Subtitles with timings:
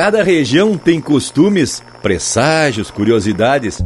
[0.00, 3.84] Cada região tem costumes, presságios, curiosidades.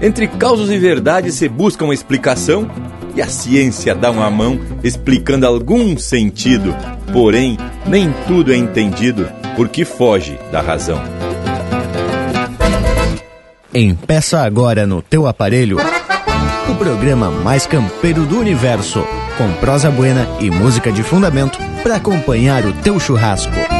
[0.00, 2.70] Entre causos e verdades se busca uma explicação
[3.16, 6.72] e a ciência dá uma mão explicando algum sentido.
[7.12, 11.02] Porém, nem tudo é entendido porque foge da razão.
[13.74, 15.78] Empeça agora no teu aparelho
[16.70, 19.04] o programa mais campeiro do universo,
[19.36, 23.79] com prosa buena e música de fundamento para acompanhar o teu churrasco.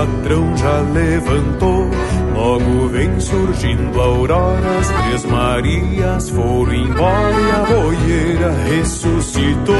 [0.00, 1.90] Patrão já levantou.
[2.34, 9.76] Logo vem surgindo a aurora, as três Marias foram embora e a boieira ressuscitou.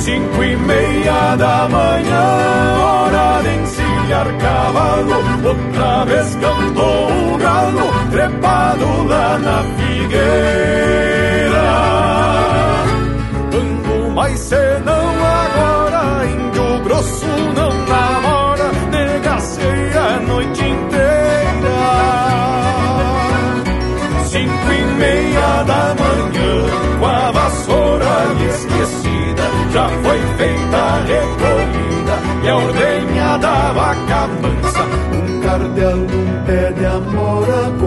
[0.00, 9.04] Cinco e meia da manhã, hora de encilhar cavalo, outra vez cantou o galo, trepado
[9.06, 9.87] lá na figueira.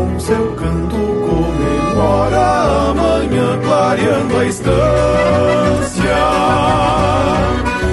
[0.02, 0.98] Com seu canto
[1.30, 6.18] comemora amanhã clareando a estância.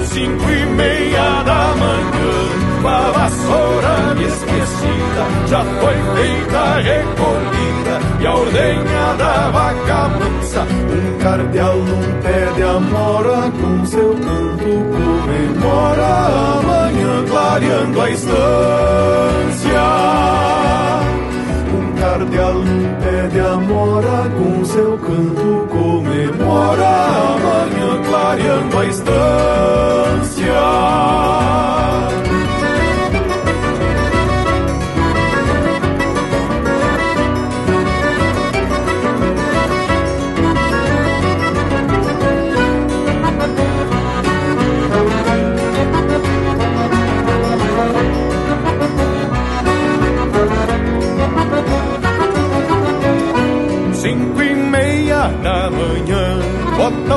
[0.05, 8.25] Cinco e meia da manhã, com a vassoura esquecida, já foi feita a recolhida e
[8.25, 10.61] a ordenha da vaca mansa.
[10.61, 19.79] Um cardeal num pé de amora, com seu canto comemora amanhã clareando a estância.
[22.29, 30.38] Um cardeal num pé de amora, com seu canto comemora amanhã clareando a estância.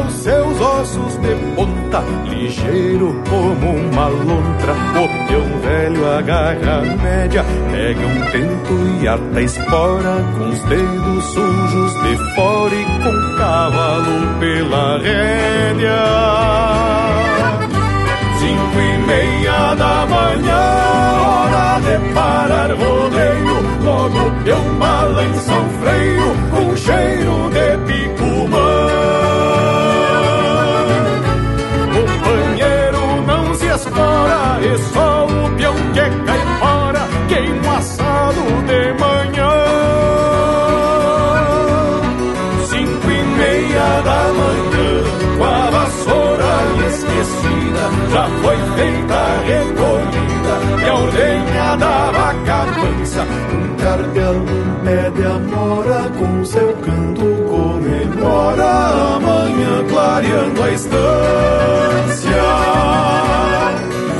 [0.02, 4.72] Bota os seus ossos de ponta, ligeiro como uma lontra.
[4.72, 10.58] O peão velho agarra a média, pega um tento e ata a espora, com os
[10.64, 16.02] dedos sujos de fora e com o cavalo pela rédea.
[18.38, 20.62] Cinco e meia da manhã,
[21.22, 23.62] hora de parar rodeio.
[23.84, 28.01] Logo eu balança o freio com cheiro de picumã.
[54.14, 62.42] Num pé de amora, com seu canto comemora amanhã clareando a estância.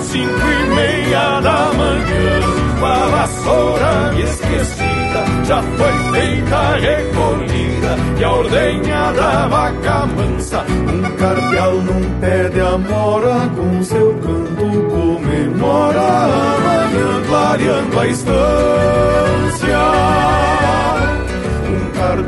[0.01, 2.41] Cinco e meia da manhã,
[2.83, 10.65] a vassoura esquecida, já foi feita recolhida e a ordenha da vaca mansa.
[10.71, 19.62] Um cardeal num pé de amora, com seu canto comemora amanhã clareando a estância.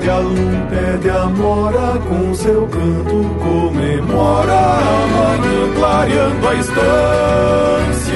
[0.05, 8.15] Um cardeal num pé de amora, com seu canto comemora amanhã clareando a estância.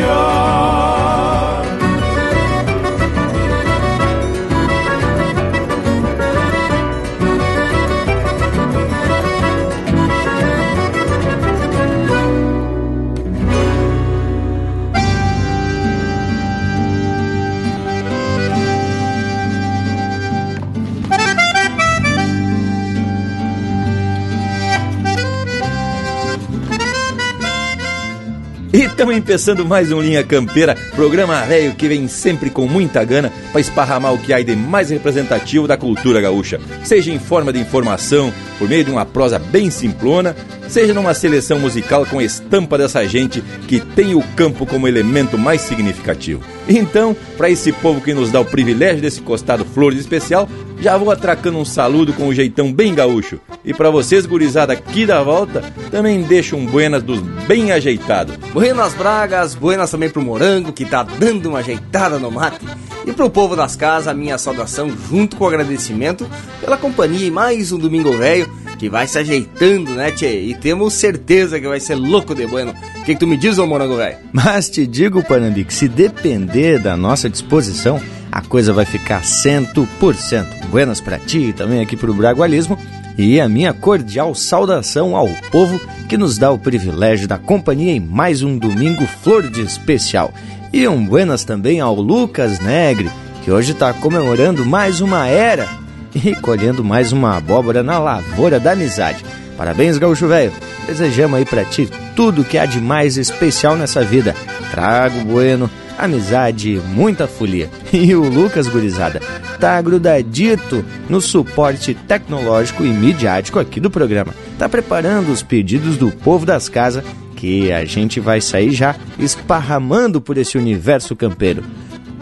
[28.99, 33.61] Estamos empeçando mais um Linha Campeira, programa velho que vem sempre com muita gana para
[33.61, 38.35] esparramar o que há de mais representativo da cultura gaúcha, seja em forma de informação,
[38.59, 40.35] por meio de uma prosa bem simplona,
[40.67, 45.61] seja numa seleção musical com estampa dessa gente que tem o campo como elemento mais
[45.61, 46.43] significativo.
[46.69, 50.49] Então, para esse povo que nos dá o privilégio desse costado flores especial,
[50.81, 53.41] já vou atracando um saludo com um jeitão bem gaúcho.
[53.65, 58.37] E para vocês, gurizada aqui da volta, também deixo um buenas dos bem ajeitados.
[58.53, 62.65] Buenas Bragas, buenas também pro Morango, que tá dando uma ajeitada no mate.
[63.07, 66.29] E pro povo das casas, a minha saudação junto com o agradecimento
[66.61, 68.49] pela companhia e mais um Domingo Velho
[68.79, 70.41] que vai se ajeitando, né, tchê?
[70.41, 72.73] E temos certeza que vai ser louco de bueno.
[72.99, 74.19] O que, que tu me diz, ô morango velho?
[74.33, 80.69] Mas te digo, Panambi, que se depender da nossa disposição, a coisa vai ficar 100%.
[80.71, 82.79] Buenas para ti e também aqui pro Bragualismo.
[83.17, 88.01] E a minha cordial saudação ao povo que nos dá o privilégio da companhia em
[88.01, 90.33] mais um domingo flor de especial.
[90.73, 93.11] E um buenas também ao Lucas Negre,
[93.43, 95.69] que hoje está comemorando mais uma era
[96.15, 99.25] e colhendo mais uma abóbora na lavoura da amizade.
[99.57, 100.53] Parabéns, gaúcho velho.
[100.87, 104.35] Desejamos aí para ti tudo que há de mais especial nessa vida.
[104.71, 107.69] Trago bueno, amizade, muita folia.
[107.93, 109.21] E o Lucas Gurizada
[109.59, 114.35] tá grudadito no suporte tecnológico e midiático aqui do programa.
[114.59, 117.03] Tá preparando os pedidos do povo das casas
[117.35, 121.63] que a gente vai sair já esparramando por esse universo campeiro.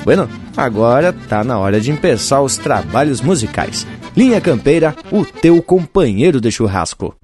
[0.04, 3.86] Bueno, agora tá na hora de começar os trabalhos musicais.
[4.16, 7.14] Linha Campeira, o teu companheiro de churrasco.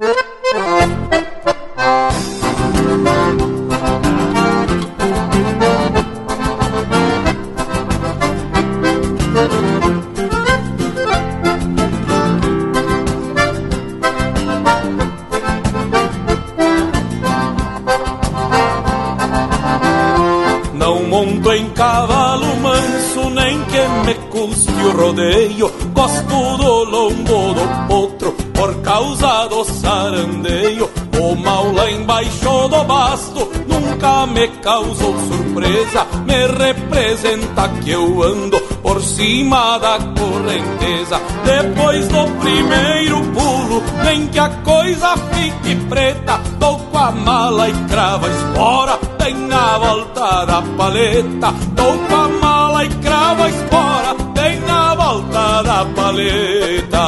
[25.02, 30.88] Rodeio, gosto do lombo do potro, por causa do sarandeio.
[31.20, 38.60] O mal lá embaixo do basto nunca me causou surpresa, me representa que eu ando
[38.82, 41.20] por cima da correnteza.
[41.44, 47.72] Depois do primeiro pulo, nem que a coisa fique preta, dou com a mala e
[47.88, 54.60] crava espora, bem na volta da paleta, dou com a mala e crava espora, bem
[54.60, 57.06] na volta da paleta.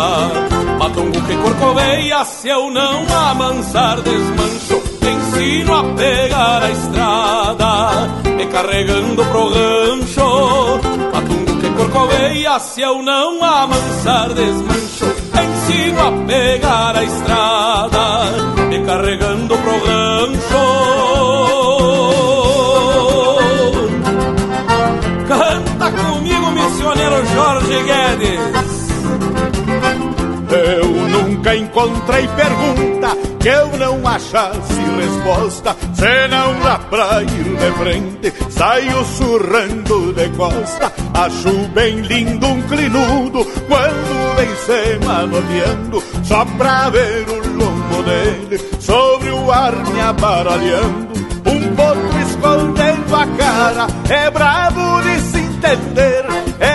[0.78, 9.24] Matungo que corcoveia, se eu não amansar desmancho, ensino a pegar a estrada, me carregando
[9.24, 10.80] pro gancho.
[11.12, 15.06] Matungo que corcoveia, se eu não amansar desmancho,
[15.44, 20.83] ensino a pegar a estrada, me carregando pro gancho.
[27.74, 28.84] Jorge Guedes.
[30.50, 35.76] Eu nunca encontrei pergunta que eu não achasse resposta.
[35.94, 40.92] Se não dá pra ir de frente, saio surrando de costa.
[41.14, 48.60] Acho bem lindo um clinudo quando vem se manoteando, só pra ver o lombo dele
[48.80, 51.14] sobre o ar me aparalhando.
[51.46, 56.24] Um potro escondendo a cara, é bravo de se entender
[56.60, 56.73] é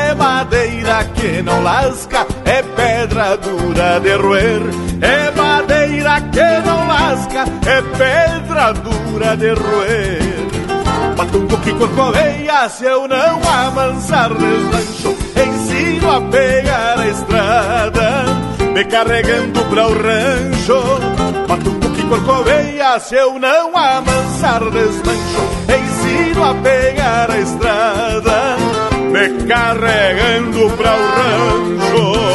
[0.49, 4.61] madeira que não lasca, é pedra dura de roer.
[4.99, 10.19] É madeira que não lasca, é pedra dura de roer.
[11.15, 18.25] Batungo que corcoveia, se eu não amansar deslancho, ensino a pegar a estrada,
[18.73, 20.81] me carregando pra o rancho.
[21.47, 30.69] Batungo que corcoveia, se eu não amansar deslancho, ensino a pegar a estrada me carregando
[30.77, 32.29] para o rancho.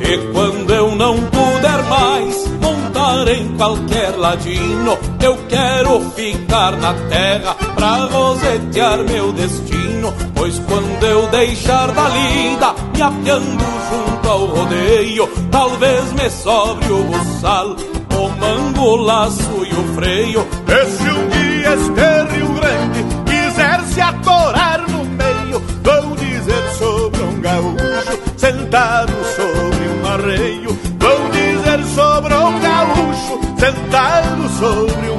[0.00, 7.56] E quando eu não puder mais montar em qualquer ladino, eu quero ficar na terra
[7.74, 10.12] pra rosetear meu destino.
[10.34, 17.04] Pois quando eu deixar da lida, me apiando junto ao rodeio, talvez me sobre o
[17.04, 17.74] buçal,
[18.14, 20.46] o mango, o laço e o freio.
[20.68, 27.22] E se um dia este Rio Grande quiser se atorar no meio, vou dizer sobre
[27.22, 30.78] um gaúcho sentado sobre um arreio.
[30.98, 35.15] Vou dizer sobre um gaúcho sentado sobre um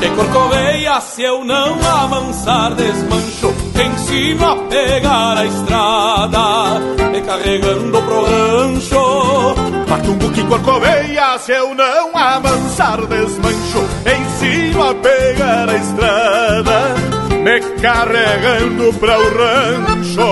[0.00, 3.68] que corcoveia, se eu não amansar desmancho
[4.08, 6.80] ensino a pegar a estrada,
[7.12, 9.54] me carregando pro rancho.
[9.88, 16.94] Matumbo que corcoveia se eu não amansar desmancho, ensino a pegar a estrada,
[17.42, 20.28] me carregando para o rancho.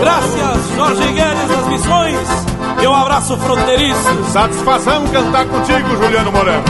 [0.00, 2.28] Graças, Jorge Guedes das Missões,
[2.82, 4.24] e um abraço fronteiriço.
[4.32, 6.64] Satisfação cantar contigo, Juliano Moreno.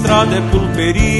[0.00, 1.10] Estrada é pulperia.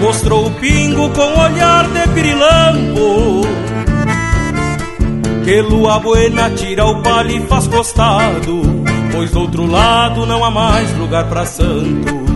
[0.00, 3.46] Mostrou o pingo com olhar de pirilampo.
[5.44, 8.62] Que lua buena tira o palho e faz costado,
[9.12, 12.26] pois do outro lado não há mais lugar para santo.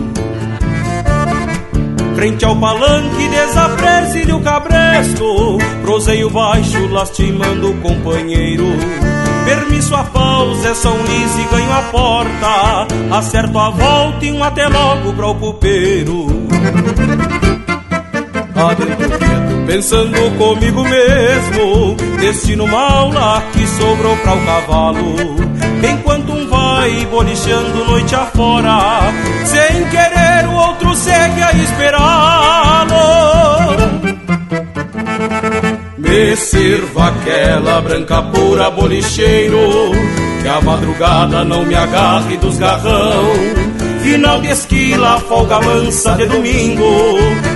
[2.15, 8.65] Frente ao palanque desapreze o cabresto, proseio baixo lastimando o companheiro.
[9.51, 12.87] Permisso a pausa, é um lis e ganho a porta.
[13.17, 16.27] Acerto a volta e um até logo para o pupeiro.
[19.67, 21.97] Pensando comigo mesmo.
[22.21, 25.15] Destino mal lá que sobrou para o cavalo.
[25.83, 29.11] Enquanto um vai bolichando noite afora.
[29.43, 33.01] Sem querer, o outro segue a esperá-lo.
[36.11, 39.91] Me sirva aquela branca pura bolicheiro
[40.41, 43.31] Que a madrugada não me agarre dos garrão.
[44.03, 47.15] Final de esquila, folga mansa de domingo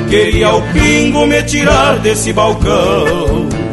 [0.09, 3.64] Queria o pingo me tirar desse balcão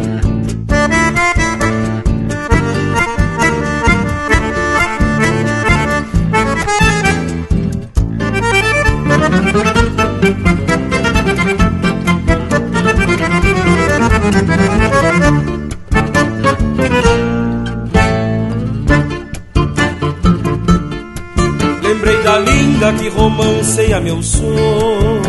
[22.99, 25.23] que romanceia meu sonho.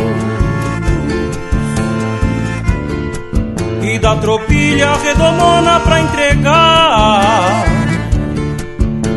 [3.82, 7.66] E da tropilha redomona pra entregar.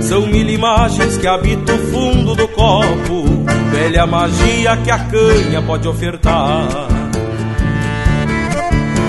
[0.01, 3.25] São mil imagens que habitam o fundo do copo.
[3.71, 6.69] Velha magia que a canha pode ofertar.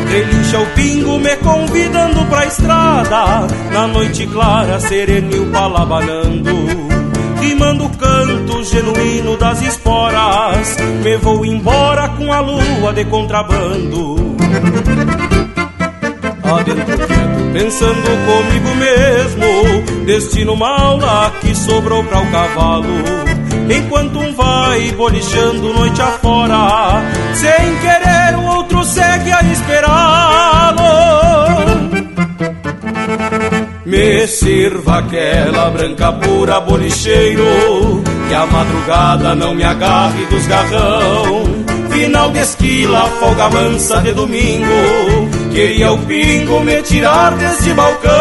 [0.09, 3.47] Relincha o pingo me convidando pra estrada.
[3.71, 6.96] Na noite clara, serenil palabanando
[7.57, 10.77] rimando canto genuíno das esporas.
[11.03, 14.37] Me vou embora com a lua de contrabando.
[16.43, 22.87] Adentro quieto, pensando comigo mesmo, destino mal lá que sobrou para o cavalo.
[23.75, 27.01] Enquanto um vai bolichando noite afora,
[27.33, 31.16] sem querer o outro segue a esperá-lo.
[33.87, 41.45] Me sirva aquela branca pura bolicheiro Que a madrugada não me agarre dos garrão.
[41.89, 44.65] Final de esquila, folga mansa de domingo
[45.53, 48.11] Queria o pingo me tirar deste balcão.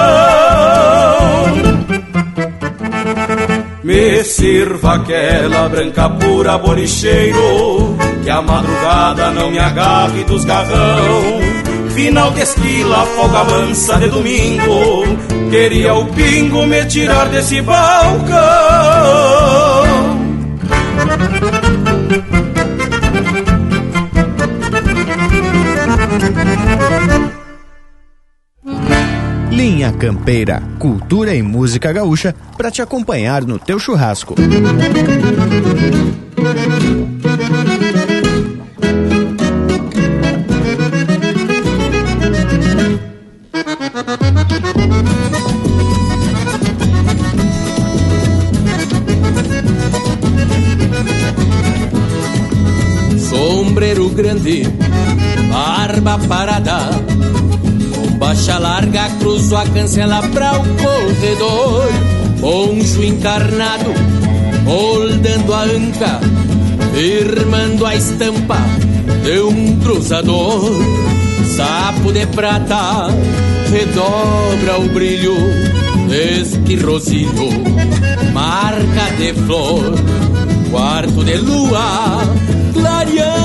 [3.83, 11.41] Me sirva aquela branca pura bolicheiro Que a madrugada não me agarre dos garrão.
[11.91, 18.37] Final de esquila, folga mansa de domingo Queria o pingo me tirar desse balcão
[29.51, 34.35] Linha Campeira, cultura e música gaúcha para te acompanhar no teu churrasco.
[54.17, 54.63] Grande,
[55.51, 56.91] barba parada.
[57.95, 61.89] Com baixa larga, cruzo a cancela pra o corredor.
[62.41, 63.93] Poncho encarnado,
[64.65, 66.21] moldando a anca,
[66.95, 68.59] firmando a estampa
[69.23, 70.73] de um cruzador.
[71.45, 73.09] Sapo de prata,
[73.71, 75.37] redobra o brilho
[76.09, 77.51] deste rosilho,
[78.33, 79.95] marca de flor,
[80.71, 82.23] quarto de lua,
[82.73, 83.36] clareando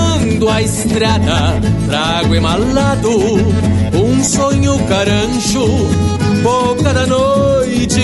[0.50, 3.12] a estrada, trago emalado,
[3.94, 5.66] um sonho carancho,
[6.44, 8.02] boca da noite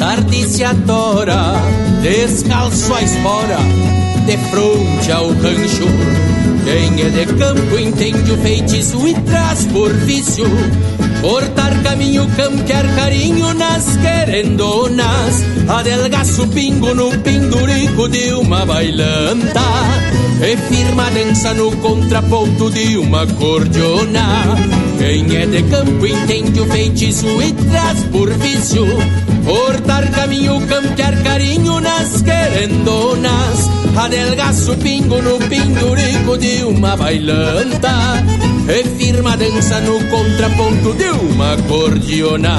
[0.00, 1.54] tarde se atora,
[2.02, 3.58] descalço a espora,
[4.24, 5.84] de fronte ao rancho.
[6.64, 10.46] Quem é de campo entende o feitiço e traz por vício.
[11.20, 15.42] Cortar caminho, campear carinho nas querendonas.
[15.68, 19.60] Adelgaço pingo no pendurico de uma bailanta.
[20.42, 27.26] E firma dança no contraponto de uma cordiona Quem é de campo entende o feitiço
[27.40, 28.84] e traz por vício.
[29.46, 33.70] Cortar caminho, campear carinho nas querendonas.
[33.96, 38.22] Adelgaço pingo no pendurico de uma bailanta.
[38.68, 42.58] E firma dança no contraponto de uma cordiona.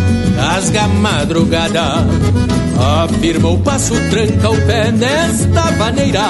[0.51, 2.05] rasga a madrugada
[3.03, 6.25] Afirma o passo, tranca o pé nesta maneira.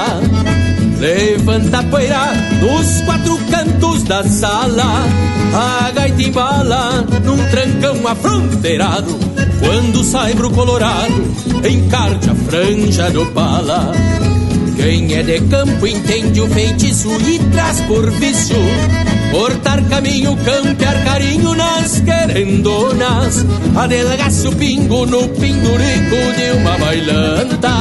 [0.99, 5.05] Levanta a poeira nos quatro cantos da sala.
[5.53, 9.17] A gaita embala num trancão afronteirado.
[9.59, 11.23] Quando sai pro colorado,
[11.65, 13.93] encarte a franja do pala
[14.75, 18.57] Quem é de campo entende o feitiço e traz por vício
[19.31, 23.45] Cortar caminho, campear carinho nas querendonas.
[23.75, 27.71] Adelgaço o pingo no pendurico de uma bailanta.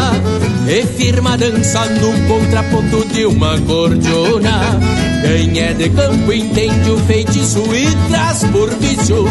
[0.69, 4.79] E firma dança no contraponto de uma cordiona.
[5.23, 9.25] Quem é de campo entende o feitiço e traz por vício.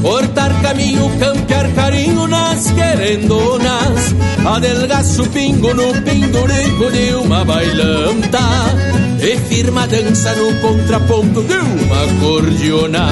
[0.00, 4.14] Cortar caminho, campear carinho nas querendonas.
[4.46, 12.20] Adelgaço pingo no pendurico de uma bailanta e firma a dança no contraponto de uma
[12.20, 13.08] cordiona.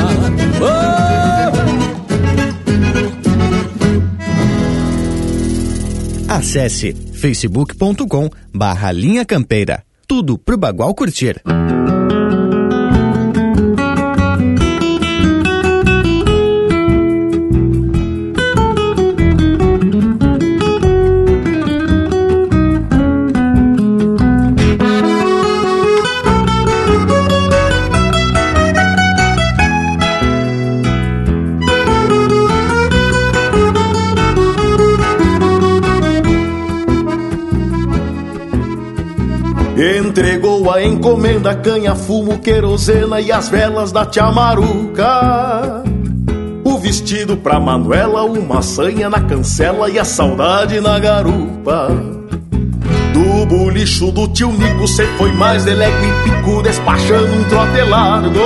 [0.61, 1.33] Oh!
[6.29, 9.85] Acesse facebook.com barra linha campeira.
[10.07, 11.41] Tudo pro Bagual curtir.
[40.13, 45.83] Entregou a encomenda, canha, fumo, querosena e as velas da tia Maruca.
[46.63, 51.89] O vestido pra Manuela, uma sanha na cancela e a saudade na garupa.
[53.15, 58.39] Do bolicho do tio Nico, cê foi mais delego e pico, despachando um trote largo.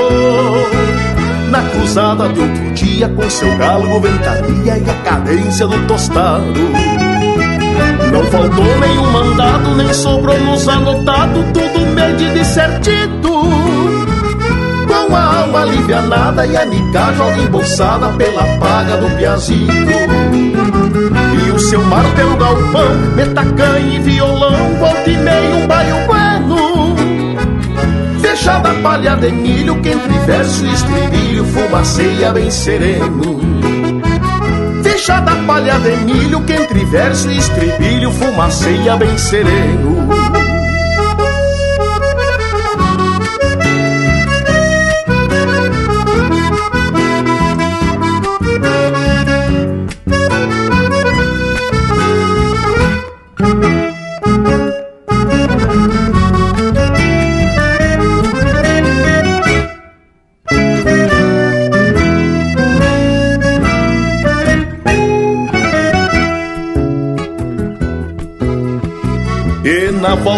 [1.50, 6.95] Na cruzada de outro dia, com seu galo, ventania e a cadência do tostado.
[8.30, 13.30] Faltou nenhum mandado, nem sobrou nos anotado, tudo medido e certito.
[14.88, 19.72] Com a alma alivianada e a nica joga embolsada pela paga do piazito.
[21.46, 26.96] E o seu martelo galpão, metacanha e violão, volta e meio um baio bueno.
[28.20, 33.55] Fechada palha de milho, que entre verso e estribilho fumaceia bem sereno
[35.04, 40.25] da palha de milho que entre verso e estribilho fumaceia bem sereno.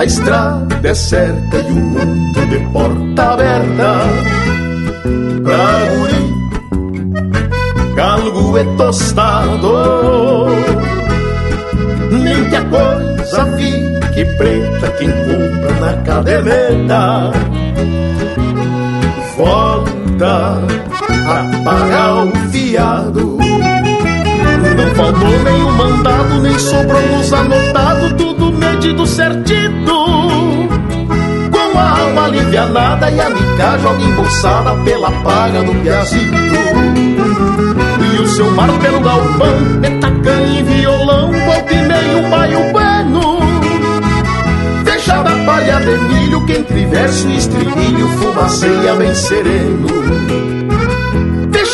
[0.00, 3.98] a estrada é certa e um mundo de porta aberta
[5.44, 6.24] pra guri.
[7.94, 10.46] Galgo é tostado,
[12.10, 17.30] nem que a coisa fique preta quem compra na caderneta.
[19.36, 20.62] Volta
[21.26, 23.39] a pagar o fiado.
[24.80, 30.08] Não faltou nenhum mandado, nem sobrou nos anotado, tudo medido certito.
[31.50, 36.34] Com a alma alivianada e a mica joga embolsada pela paga do piazito.
[38.00, 43.40] E o seu mar pelo galpão, metacanha e violão, volta e meio baio bueno.
[44.86, 50.59] Fechada palha de milho, que entre verso e estribilho fumaceia bem sereno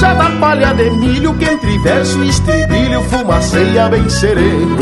[0.01, 4.77] da palha de milho que entre verso e estribilho fumaceia bem sereno.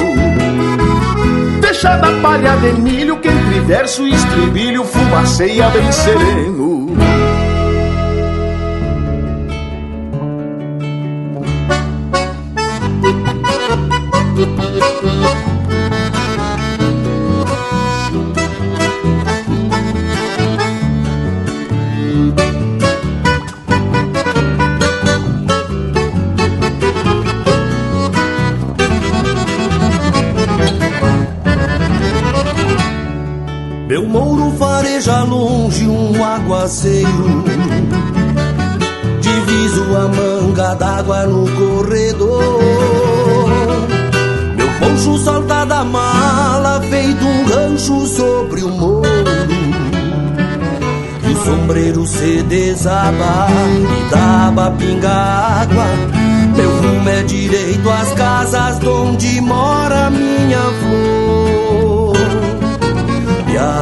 [1.82, 6.53] da palha de milho que entre verso e estribilho fumaceia bem sereno.
[36.44, 37.44] Aguaceiro.
[39.20, 42.60] Diviso a manga d'água no corredor.
[44.56, 49.02] Meu poncho solta da mala Feito um rancho sobre o morro.
[51.26, 55.86] E o sombreiro se desaba E dava pinga água.
[56.56, 61.23] Meu rumo é direito às casas Onde mora minha flor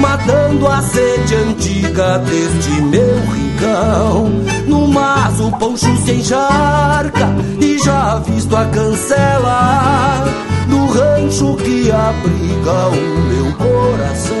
[0.00, 4.30] matando a sede antiga deste meu rincão.
[4.66, 7.28] No mas o poncho se encharca
[7.60, 10.24] e já visto a cancela
[10.68, 14.40] do rancho que abriga o meu coração.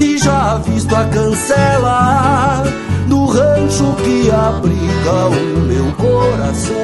[0.00, 2.64] e já visto a cancela
[3.08, 6.76] do rancho que abriga o meu coração.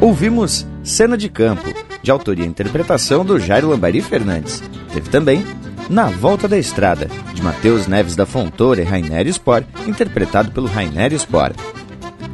[0.00, 4.62] Ouvimos Cena de Campo, de autoria e interpretação do Jairo Lambari Fernandes.
[4.92, 5.44] Teve também
[5.90, 11.12] Na Volta da Estrada, de Matheus Neves da Fontoura e Rainer Spor, interpretado pelo Rainer
[11.14, 11.50] Spor.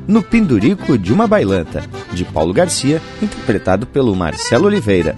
[0.06, 5.16] No Pindurico de uma Bailanta, de Paulo Garcia, interpretado pelo Marcelo Oliveira.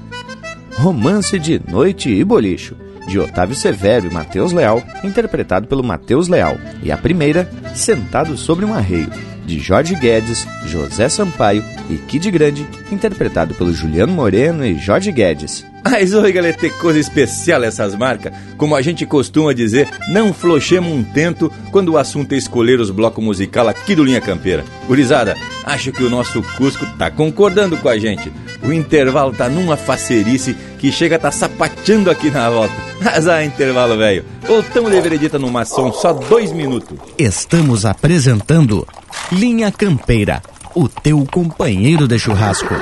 [0.77, 2.77] Romance de Noite e Bolicho,
[3.09, 6.57] de Otávio Severo e Matheus Leal, interpretado pelo Matheus Leal.
[6.81, 9.11] E a primeira, Sentado sobre um Arreio,
[9.45, 15.67] de Jorge Guedes, José Sampaio e Kid Grande, interpretado pelo Juliano Moreno e Jorge Guedes.
[15.85, 18.33] Mas oi, galera, tem coisa especial essas marcas.
[18.57, 22.91] Como a gente costuma dizer, não flochemos um tento quando o assunto é escolher os
[22.91, 24.65] blocos musical aqui do Linha Campeira.
[24.87, 28.31] Gurizada, acho que o nosso Cusco tá concordando com a gente.
[28.63, 32.75] O intervalo tá numa facerice que chega a tá sapateando aqui na volta.
[33.01, 34.25] Mas ah, intervalo, velho.
[34.47, 36.99] Voltamos de veredita no maçom, só dois minutos.
[37.17, 38.87] Estamos apresentando
[39.31, 40.43] Linha Campeira,
[40.75, 42.75] o teu companheiro de churrasco.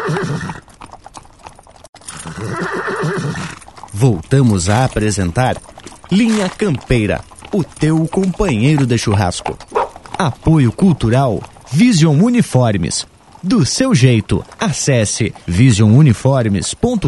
[3.98, 5.56] Voltamos a apresentar
[6.12, 9.56] Linha Campeira, o teu companheiro de churrasco.
[10.18, 13.06] Apoio Cultural Vision Uniformes.
[13.42, 17.02] Do seu jeito, acesse visionuniformes.com.br.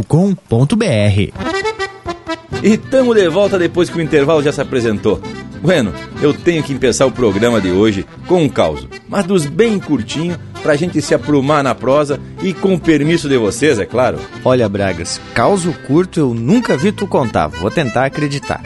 [2.63, 5.21] E tamo de volta depois que o intervalo já se apresentou.
[5.61, 9.79] Bueno, eu tenho que começar o programa de hoje com um caos, mas dos bem
[9.79, 14.19] curtinho, pra gente se aprumar na prosa e com o permisso de vocês, é claro.
[14.45, 18.63] Olha, Bragas, causo curto eu nunca vi tu contar, vou tentar acreditar.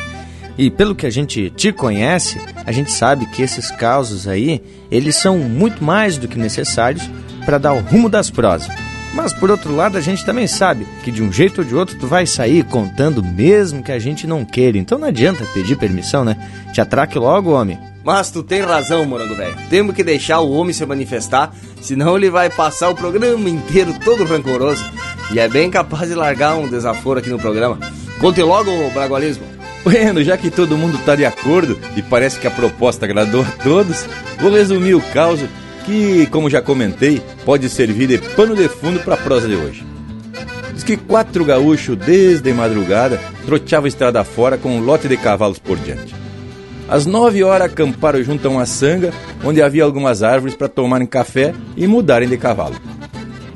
[0.56, 5.16] E pelo que a gente te conhece, a gente sabe que esses causos aí, eles
[5.16, 7.08] são muito mais do que necessários
[7.44, 8.70] para dar o rumo das prosas.
[9.14, 11.98] Mas por outro lado, a gente também sabe que de um jeito ou de outro
[11.98, 14.78] tu vai sair contando mesmo que a gente não queira.
[14.78, 16.36] Então não adianta pedir permissão, né?
[16.72, 17.78] Te atraque logo, homem.
[18.04, 19.56] Mas tu tem razão, morango velho.
[19.70, 24.24] Temos que deixar o homem se manifestar, senão ele vai passar o programa inteiro todo
[24.24, 24.84] rancoroso.
[25.32, 27.78] E é bem capaz de largar um desaforo aqui no programa.
[28.20, 29.44] Conte logo, Bragualismo.
[29.84, 33.50] Bueno, já que todo mundo tá de acordo e parece que a proposta agradou a
[33.62, 34.06] todos,
[34.40, 35.40] vou resumir o caos
[35.84, 39.84] que, como já comentei, pode servir de pano de fundo para a prosa de hoje.
[40.72, 45.76] Diz que quatro gaúchos, desde madrugada, troteavam estrada fora com um lote de cavalos por
[45.78, 46.21] diante.
[46.92, 51.54] Às nove horas acamparam junto a uma sanga, onde havia algumas árvores para tomarem café
[51.74, 52.74] e mudarem de cavalo.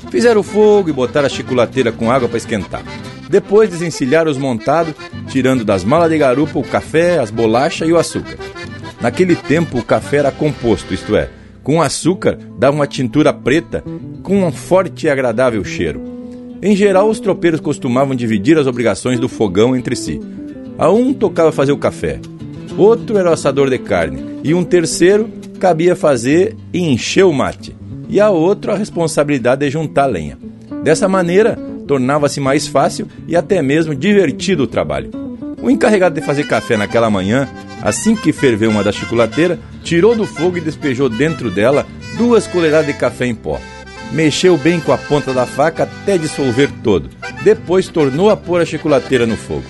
[0.09, 2.81] Fizeram fogo e botaram a chiculateira com água para esquentar.
[3.29, 4.95] Depois desencilharam os montados,
[5.27, 8.39] tirando das malas de garupa o café, as bolachas e o açúcar.
[8.99, 11.29] Naquele tempo o café era composto, isto é,
[11.61, 13.83] com açúcar dava uma tintura preta
[14.23, 16.01] com um forte e agradável cheiro.
[16.59, 20.19] Em geral, os tropeiros costumavam dividir as obrigações do fogão entre si.
[20.75, 22.19] A um tocava fazer o café,
[22.77, 27.75] outro era o assador de carne, e um terceiro cabia fazer e encher o mate,
[28.07, 30.37] e a outro a responsabilidade de juntar lenha.
[30.83, 35.09] Dessa maneira, tornava-se mais fácil e até mesmo divertido o trabalho.
[35.61, 37.47] O encarregado de fazer café naquela manhã,
[37.81, 41.85] assim que ferveu uma da chocolateira, tirou do fogo e despejou dentro dela
[42.17, 43.59] duas colheradas de café em pó.
[44.11, 47.09] Mexeu bem com a ponta da faca até dissolver todo.
[47.43, 49.63] Depois tornou a pôr a chocolateira no fogo.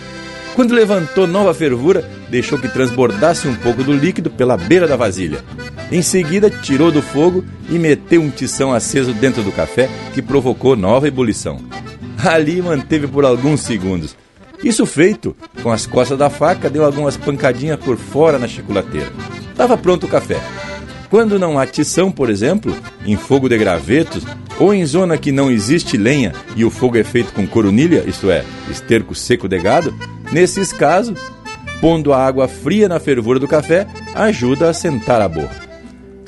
[0.58, 5.42] Quando levantou nova fervura, deixou que transbordasse um pouco do líquido pela beira da vasilha.
[5.90, 10.76] Em seguida, tirou do fogo e meteu um tição aceso dentro do café, que provocou
[10.76, 11.60] nova ebulição.
[12.22, 14.18] Ali manteve por alguns segundos
[14.64, 19.12] isso feito, com as costas da faca, deu algumas pancadinhas por fora na chocolateira.
[19.52, 20.42] Estava pronto o café.
[21.10, 24.26] Quando não há tição, por exemplo, em fogo de gravetos,
[24.60, 28.32] ou em zona que não existe lenha e o fogo é feito com coronilha, isto
[28.32, 29.94] é, esterco seco de gado,
[30.32, 31.20] nesses casos,
[31.80, 35.68] pondo a água fria na fervura do café, ajuda a sentar a borra.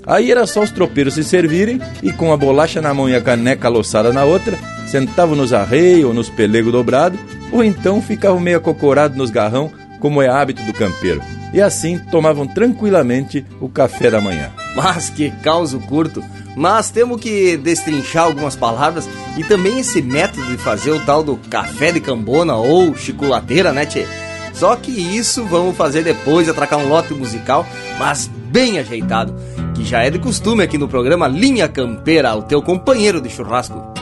[0.05, 3.21] Aí era só os tropeiros se servirem e com a bolacha na mão e a
[3.21, 4.57] caneca aloçada na outra,
[4.87, 7.19] sentavam nos arreios ou nos pelegos dobrados
[7.51, 11.21] ou então ficavam meio acocorados nos garrão, como é hábito do campeiro.
[11.53, 14.51] E assim tomavam tranquilamente o café da manhã.
[14.75, 16.23] Mas que causo curto!
[16.59, 21.37] Mas temos que destrinchar algumas palavras e também esse método de fazer o tal do
[21.37, 24.05] café de cambona ou chiculateira, né, tchê?
[24.53, 27.65] Só que isso vamos fazer depois, atracar um lote musical,
[27.97, 29.33] mas bem ajeitado,
[29.73, 33.98] que já é de costume aqui no programa Linha Campeira, o teu companheiro de churrasco.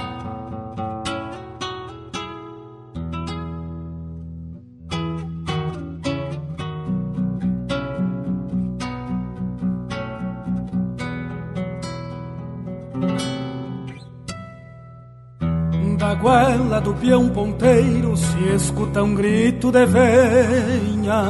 [16.99, 21.23] Peão ponteiro se escuta um grito de venha.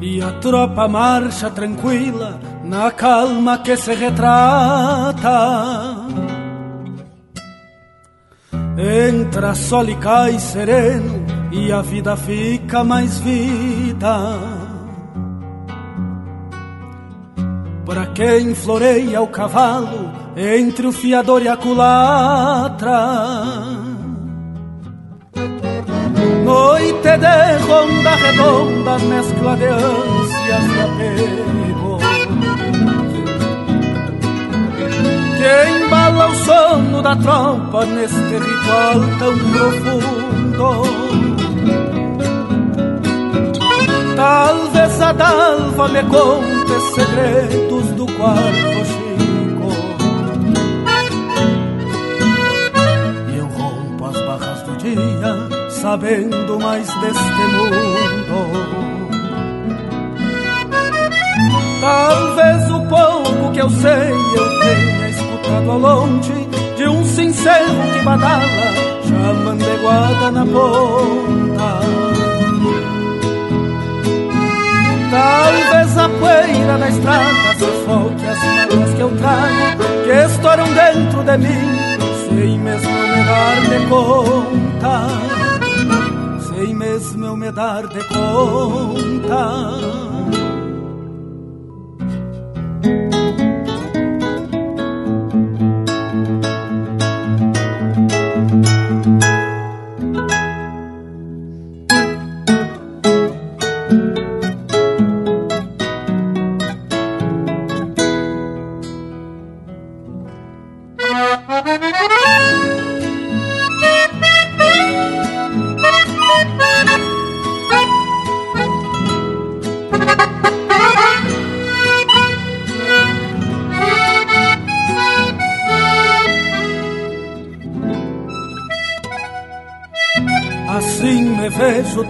[0.00, 5.26] E a tropa marcha tranquila na calma que se retrata.
[8.78, 14.38] entra sol e cai sereno e a vida fica mais vida.
[17.86, 23.00] Para quem floreia o cavalo entre o fiador e a culatra.
[26.44, 31.98] Noite de ronda redonda, mescla de ânsias e apego
[35.36, 40.82] Que embala o sono da tropa neste ritual tão profundo
[44.14, 48.85] Talvez a dalva me conte segredos do quarto
[55.70, 58.86] sabendo mais deste mundo.
[61.80, 68.04] Talvez o pouco que eu sei eu tenha escutado ao longe de um sincero que
[68.04, 68.74] badala,
[69.06, 71.80] chamando guarda na ponta.
[75.10, 81.38] Talvez a poeira da estrada sufoque as mágoas que eu trago, que estouram dentro de
[81.38, 81.85] mim,
[82.36, 85.08] sem mesmo me dar de conta
[86.46, 90.15] sem mesmo eu me dar de conta.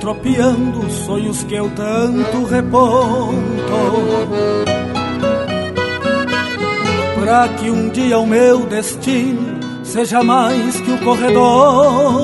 [0.07, 3.35] Tropeando sonhos que eu tanto reponto.
[7.19, 12.15] Para que um dia o meu destino seja mais que o corredor.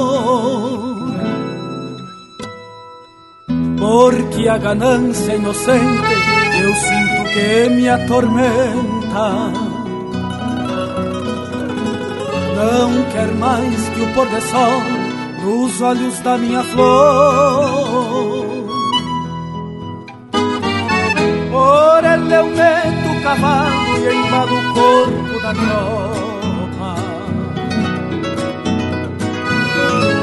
[3.76, 6.14] Porque a ganância inocente
[6.62, 9.50] eu sinto que me atormenta.
[12.54, 15.01] Não quer mais que o pôr do sol
[15.42, 18.52] nos olhos da minha flor.
[21.50, 26.94] Por ele eu meto o cavalo e embalo o corpo da tropa.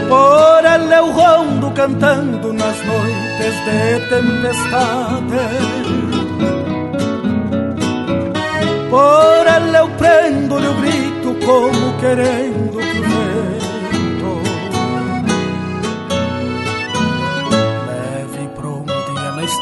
[0.08, 5.40] Por ele eu rondo cantando nas noites de tempestade.
[8.90, 13.19] Por ele eu prendo-lhe o grito como querendo que o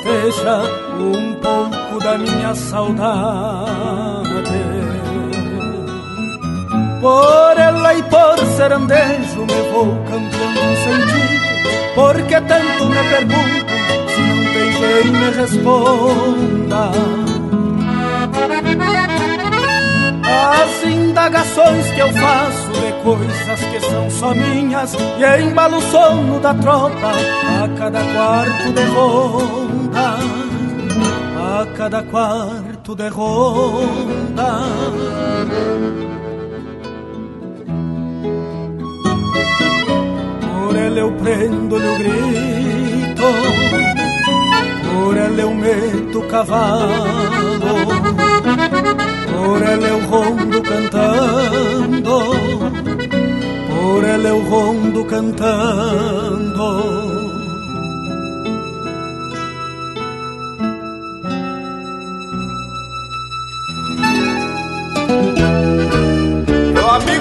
[0.08, 0.62] esteja
[1.00, 4.28] um pouco da minha saudade.
[7.02, 13.74] Por ela e por serandejo me vou cambiando um sentido, porque tanto me pergunto
[14.14, 16.92] se não tem quem me responda.
[20.30, 26.40] As indagações que eu faço de coisas que são só minhas E embalo o sono
[26.40, 29.67] da tropa a cada quarto de ronda
[31.40, 34.50] A cada quarto de ronda
[40.42, 43.30] Por ele eu prendo-lhe o grito
[44.94, 48.08] Por ele eu meto o cavalo
[49.48, 52.20] por ela eu rondo cantando,
[53.70, 56.58] por ela eu rondo cantando.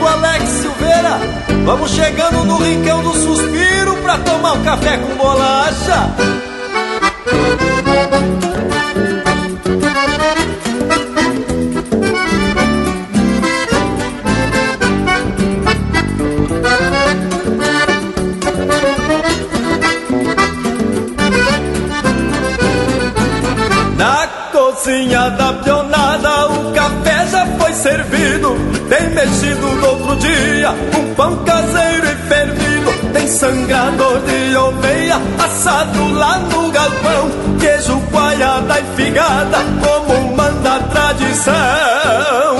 [0.07, 1.21] Alex Silveira,
[1.65, 6.15] vamos chegando no rincão do suspiro pra tomar um café com bolacha.
[24.87, 25.86] cozinha da pionada
[27.87, 28.57] servido
[28.89, 36.13] Bem mexido do outro dia, um pão caseiro e fervido Tem sangrador de oveia, assado
[36.13, 37.31] lá no galpão
[37.61, 42.57] Queijo, coalhada e figada, como manda a tradição.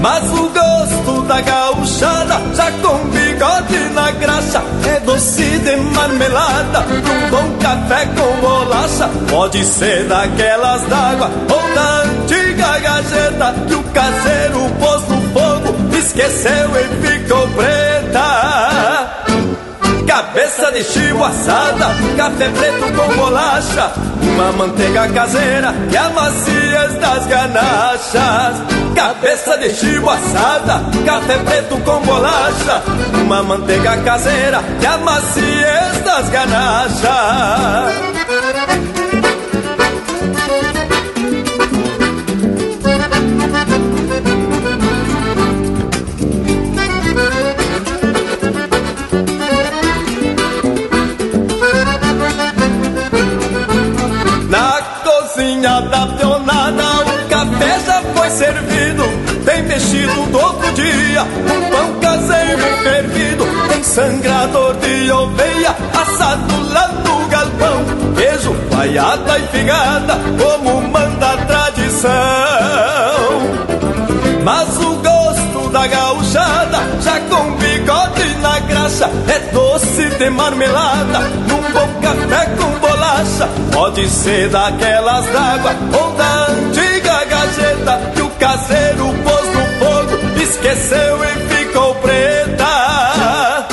[0.00, 6.80] Mas o gosto da gauchada, já com bigode na na graxa, é doce de marmelada,
[6.80, 11.95] um bom café com bolacha, pode ser daquelas d'água ou da
[13.66, 19.12] que o caseiro pôs no fogo, esqueceu e ficou preta.
[20.06, 23.92] Cabeça de chivo assada, café preto com bolacha,
[24.22, 28.62] uma manteiga caseira e a maciez das ganachas.
[28.94, 32.82] Cabeça de chivo assada, café preto com bolacha,
[33.22, 36.96] uma manteiga caseira e a maciez das ganachas.
[60.06, 61.22] Do outro dia.
[61.22, 67.84] Um pão caseiro fervido Tem sangrador de oveia Assado lá no galpão.
[68.16, 72.10] Queijo, vaiada e figada Como manda a tradição.
[74.44, 81.62] Mas o gosto da gauchada Já com bigode na graxa É doce de marmelada Num
[81.72, 83.48] bom café com bolacha.
[83.72, 89.35] Pode ser daquelas d'água Ou da antiga gajeta Que o caseiro pôs
[90.66, 93.66] esqueceu e ficou preta.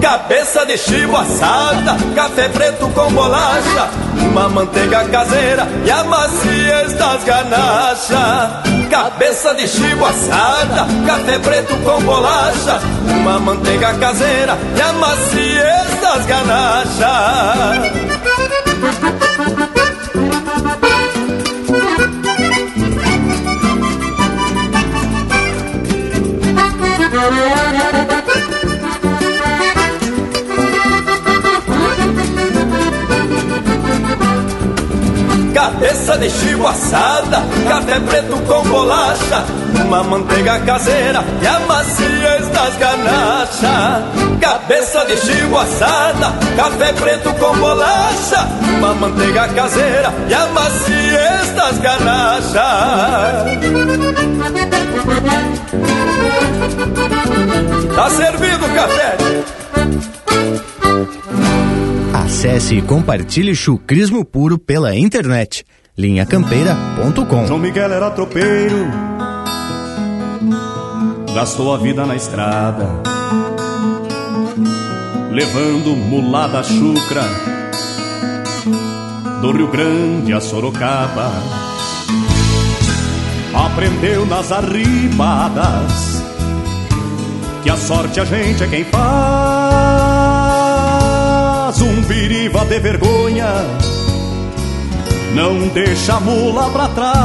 [0.00, 3.90] Cabeça de chivo assada, café preto com bolacha,
[4.30, 8.88] uma manteiga caseira e a maciez das ganachas.
[8.90, 16.24] Cabeça de chivo assada, café preto com bolacha, uma manteiga caseira e a maciez das
[16.26, 18.15] ganachas.
[35.52, 39.44] Cabeça de chivo assada, café preto com bolacha,
[39.84, 44.04] uma manteiga caseira e a maciez das ganachas.
[44.40, 48.46] Cabeça de chivo assada, café preto com bolacha,
[48.78, 52.56] uma manteiga caseira e a maciez das ganachas.
[57.94, 59.16] Tá servido o café.
[62.12, 65.64] Acesse e compartilhe chucrismo puro pela internet.
[65.96, 68.86] linhacampeira.com João Miguel era tropeiro,
[71.34, 72.86] gastou a vida na estrada,
[75.30, 77.22] levando mulada chucra
[79.40, 81.30] do Rio Grande a Sorocaba
[83.56, 86.22] aprendeu nas arribadas
[87.62, 88.96] que a sorte a gente é quem faz.
[91.80, 93.48] Um biriva de vergonha
[95.34, 97.16] não deixa a mula pra trás.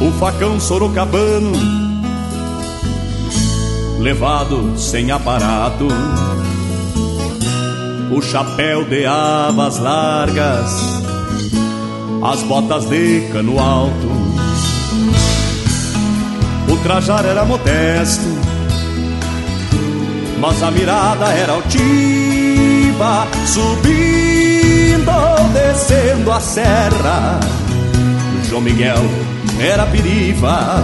[0.00, 1.52] O facão sorocabano
[3.98, 5.88] levado sem aparato.
[8.14, 11.03] O chapéu de abas largas
[12.24, 14.08] as botas de cano alto.
[16.68, 18.24] O trajar era modesto,
[20.40, 27.40] mas a mirada era altiva, subindo ou descendo a serra.
[28.48, 29.04] João Miguel
[29.60, 30.82] era piriva.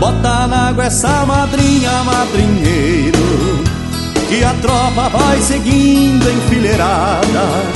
[0.00, 3.64] Bota na água essa madrinha, madrinheiro,
[4.28, 7.75] que a tropa vai seguindo enfileirada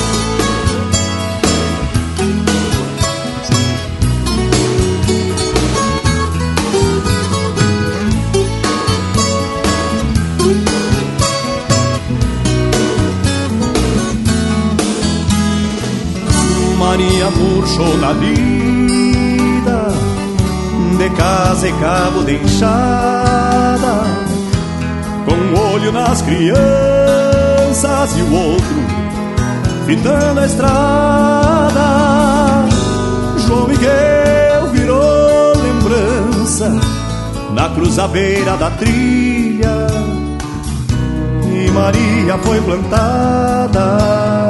[17.71, 19.87] Murchou na vida
[20.97, 24.03] De casa e cabo de enxada
[25.25, 26.57] Com um olho nas crianças
[28.17, 28.81] e o outro
[29.85, 31.81] Fitando a estrada.
[33.45, 36.71] João Miguel virou lembrança
[37.53, 39.87] Na cruzabeira da trilha
[41.45, 44.49] E Maria foi plantada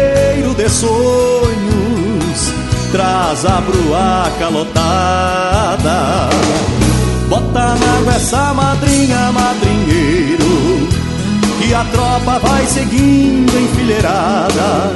[0.61, 2.53] de sonhos
[2.91, 6.29] traz a bruaca lotada.
[7.27, 10.87] Bota na água essa madrinha, madrinheiro,
[11.59, 14.95] que a tropa vai seguindo enfileirada.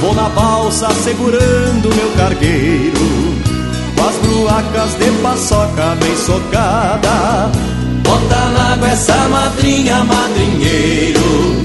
[0.00, 3.34] Vou na balsa segurando meu cargueiro,
[3.96, 7.50] com as bruacas de paçoca bem socada.
[8.02, 11.64] Bota na água essa madrinha, madrinheiro,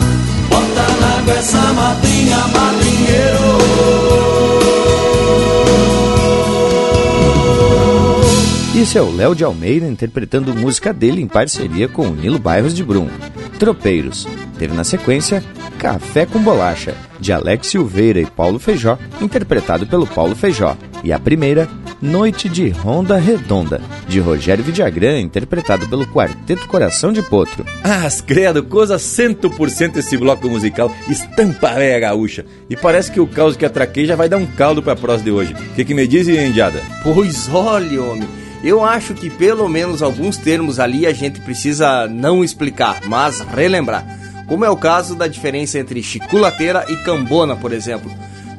[1.27, 3.61] Essa madrinha, madrinheiro.
[8.75, 12.73] Isso é o Léo de Almeida interpretando música dele em parceria com o Nilo Bairros
[12.73, 13.07] de Brum.
[13.59, 14.27] Tropeiros.
[14.57, 15.43] Teve na sequência
[15.77, 20.77] Café com Bolacha, de Alex Silveira e Paulo Feijó, interpretado pelo Paulo Feijó.
[21.03, 21.67] E a primeira,
[22.01, 27.63] Noite de Ronda Redonda, de Rogério Vidagrã, interpretado pelo Quarteto Coração de Potro.
[27.83, 32.43] Ah, credo, coisa 100% esse bloco musical, estampa véia gaúcha.
[32.67, 35.29] E parece que o caos que atraquei já vai dar um caldo pra prosa de
[35.29, 35.53] hoje.
[35.53, 36.81] O que, que me diz, Indiada?
[37.03, 38.27] Pois olhe, homem.
[38.63, 44.19] Eu acho que pelo menos alguns termos ali a gente precisa não explicar, mas relembrar.
[44.47, 48.11] Como é o caso da diferença entre chiculateira e cambona, por exemplo.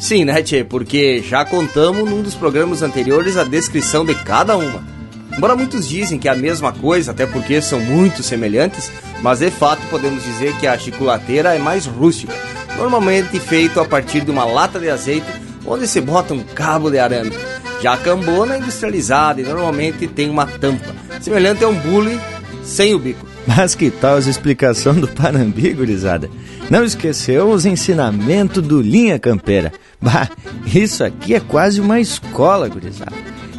[0.03, 0.64] Sim, né, Tchê?
[0.64, 4.82] Porque já contamos num dos programas anteriores a descrição de cada uma.
[5.30, 8.90] Embora muitos dizem que é a mesma coisa, até porque são muito semelhantes,
[9.22, 12.34] mas de fato podemos dizer que a chiculateira é mais rústica,
[12.76, 15.26] normalmente feito a partir de uma lata de azeite
[15.64, 17.32] onde se bota um cabo de arame.
[17.80, 22.18] Já a cambona é industrializada e normalmente tem uma tampa, semelhante a um bule
[22.64, 23.24] sem o bico.
[23.46, 26.30] Mas que tal as explicação do Parambi, gurizada?
[26.70, 29.72] Não esqueceu os ensinamentos do Linha Campeira.
[30.03, 30.28] Bah,
[30.66, 33.12] isso aqui é quase uma escola, gurizada.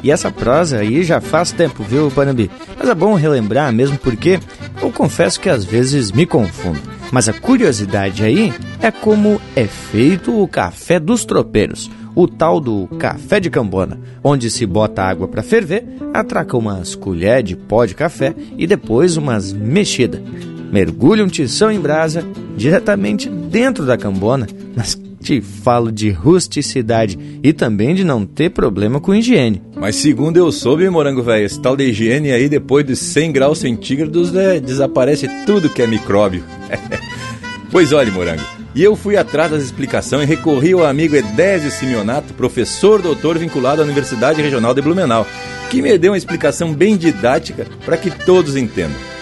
[0.03, 2.51] E essa prosa aí já faz tempo, viu, Panambi?
[2.77, 4.37] Mas é bom relembrar, mesmo porque
[4.81, 6.81] eu confesso que às vezes me confundo.
[7.09, 12.87] Mas a curiosidade aí é como é feito o café dos tropeiros, o tal do
[12.99, 17.95] café de cambona, onde se bota água para ferver, atraca umas colheres de pó de
[17.95, 20.21] café e depois umas mexidas.
[20.69, 22.25] Mergulha um tição em brasa
[22.57, 28.99] diretamente dentro da cambona, mas te falo de rusticidade e também de não ter problema
[28.99, 29.61] com higiene.
[29.75, 33.57] Mas segundo eu soube, morango velho, esse tal de higiene aí, depois dos 100 graus
[33.59, 36.43] centígrados, né, desaparece tudo que é micróbio.
[37.71, 38.43] pois olhe, morango,
[38.75, 43.81] e eu fui atrás das explicações e recorri ao amigo Edésio Simeonato, professor doutor vinculado
[43.81, 45.25] à Universidade Regional de Blumenau,
[45.69, 49.12] que me deu uma explicação bem didática para que todos entendam.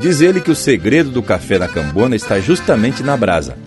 [0.00, 3.58] Diz ele que o segredo do café na cambona está justamente na brasa.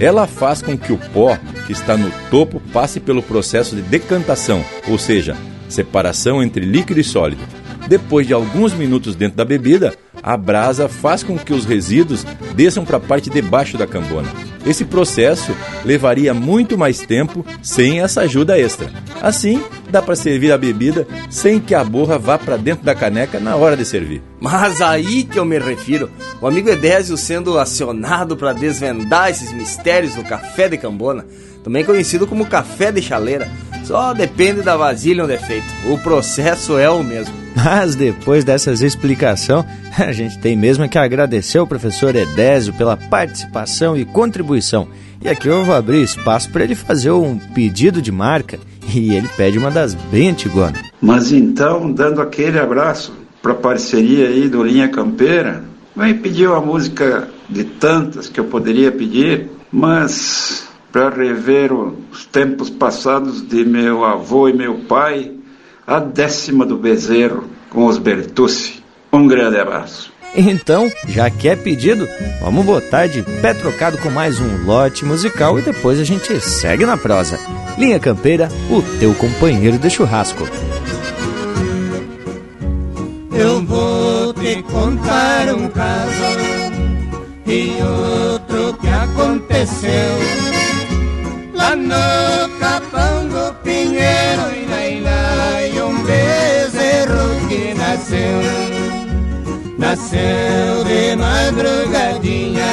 [0.00, 1.36] Ela faz com que o pó
[1.66, 5.36] que está no topo passe pelo processo de decantação, ou seja,
[5.68, 7.42] separação entre líquido e sólido.
[7.86, 12.84] Depois de alguns minutos dentro da bebida, a brasa faz com que os resíduos desçam
[12.84, 14.28] para a parte de baixo da cambona.
[14.64, 18.90] Esse processo levaria muito mais tempo sem essa ajuda extra.
[19.20, 23.40] Assim, dá para servir a bebida sem que a borra vá para dentro da caneca
[23.40, 24.22] na hora de servir.
[24.40, 26.10] Mas aí que eu me refiro,
[26.40, 31.26] o amigo Edésio sendo acionado para desvendar esses mistérios do café de cambona,
[31.64, 33.50] também conhecido como café de chaleira.
[33.92, 35.66] Só depende da vasilha onde é feito.
[35.86, 37.34] O processo é o mesmo.
[37.54, 39.66] Mas depois dessas explicações,
[39.98, 44.88] a gente tem mesmo que agradecer ao professor Edésio pela participação e contribuição.
[45.20, 48.58] E aqui eu vou abrir espaço para ele fazer um pedido de marca
[48.94, 50.80] e ele pede uma das bem antigonas.
[50.98, 53.12] Mas então, dando aquele abraço
[53.42, 55.64] para a parceria aí do Linha Campeira,
[55.94, 62.68] vai pedir uma música de tantas que eu poderia pedir, mas para rever os tempos
[62.68, 65.32] passados de meu avô e meu pai,
[65.86, 68.82] a décima do bezerro com os Bertucci.
[69.10, 70.12] Um grande abraço.
[70.34, 72.06] Então, já que é pedido,
[72.40, 76.86] vamos botar de pé trocado com mais um lote musical e depois a gente segue
[76.86, 77.38] na prosa.
[77.78, 80.48] Linha Campeira, o teu companheiro de churrasco.
[83.34, 86.62] Eu vou te contar um caso
[87.46, 90.61] e outro que aconteceu
[91.62, 98.40] lá no capão do Pinheiro e lá, e um bezerro que nasceu.
[99.78, 102.72] Nasceu de madrugadinha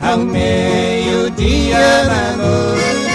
[0.00, 1.78] ao meio-dia
[2.10, 3.10] da noite.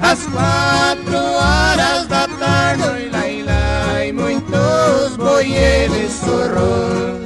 [0.00, 7.18] Às quatro horas da tarde e lá e muitos boi ele sorrou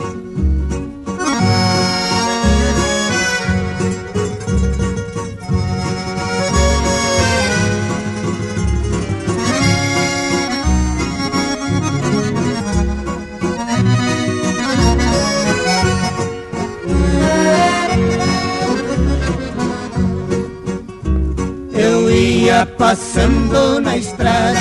[22.78, 24.61] passando na estrada,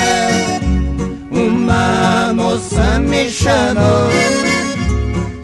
[1.30, 4.08] uma moça me chamou.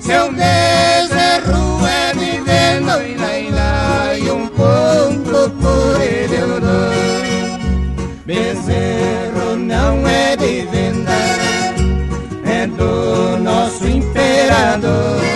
[0.00, 6.48] Seu bezerro é vivendo e lá e um ponto por ele eu.
[8.24, 11.18] Bezerro não é de venda,
[12.44, 15.27] é do nosso imperador.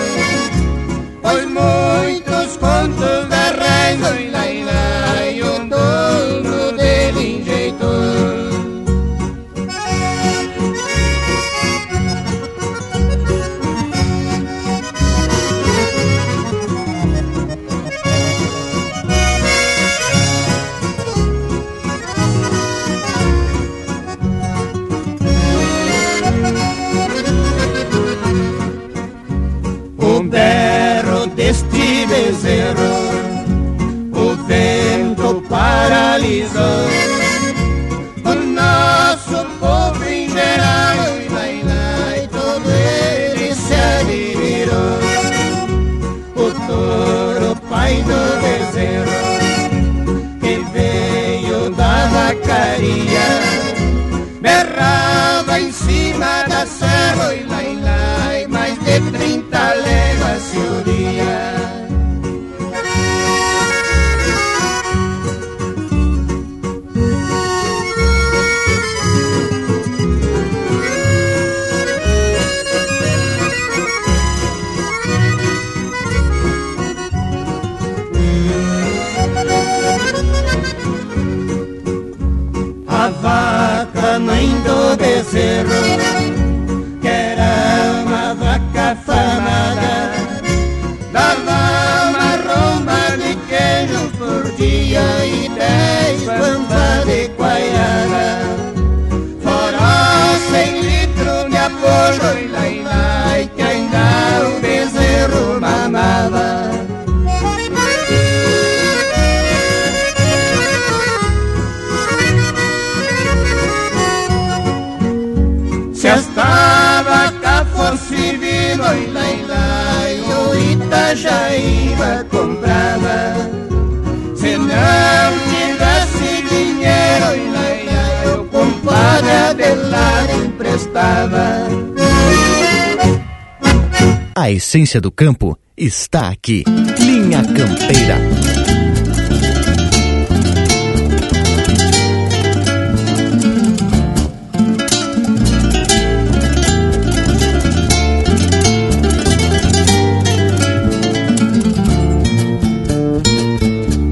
[134.72, 136.64] Essência do campo está aqui.
[136.98, 138.16] Linha Campeira.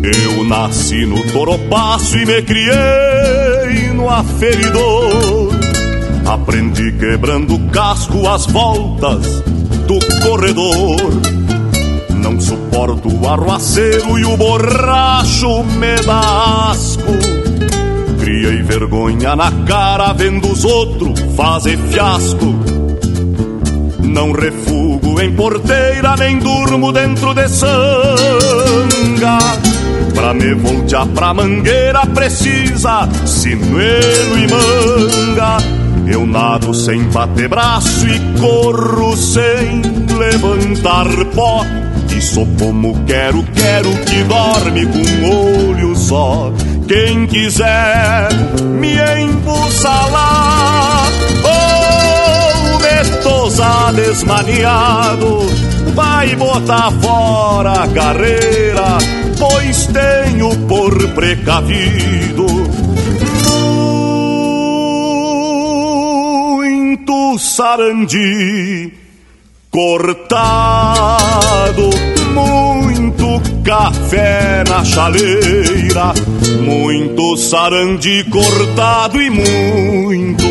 [0.05, 5.55] Eu nasci no Toropaço e me criei no aferidor.
[6.27, 9.43] Aprendi quebrando casco as voltas
[9.91, 11.21] do corredor.
[12.15, 16.73] Não suporto o arruaceiro e o borracho me dá.
[18.21, 22.55] Criei vergonha na cara vendo os outros fazer fiasco.
[23.99, 29.39] Não refugo em porteira, nem durmo dentro de sanga.
[30.15, 35.80] Pra me voltear pra mangueira precisa sinuelo e manga.
[36.11, 39.81] Eu nado sem bater braço e corro sem
[40.19, 41.65] levantar pó.
[42.15, 46.53] E sou como quero, quero que dorme com um olho só.
[46.89, 48.29] Quem quiser
[48.65, 51.07] me embussalar
[51.45, 55.47] ou me metosa desmaniado,
[55.95, 58.99] vai botar fora a carreira,
[59.39, 62.50] pois tenho por precavido.
[67.41, 68.93] Sarandi
[69.71, 70.29] cortado,
[72.35, 76.13] muito café na chaleira,
[76.61, 80.47] muito sarandi cortado e muito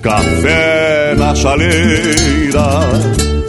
[0.00, 3.41] café na chaleira.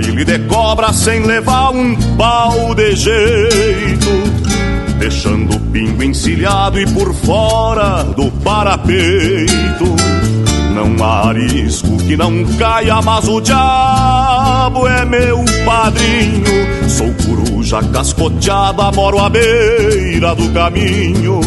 [0.00, 4.10] Baile de cobra sem levar um pau de jeito,
[4.98, 9.84] deixando o pingo encilhado e por fora do parapeito.
[10.74, 16.88] Não há risco que não caia, mas o diabo é meu padrinho.
[16.88, 21.40] Sou coruja cascoteada, moro à beira do caminho.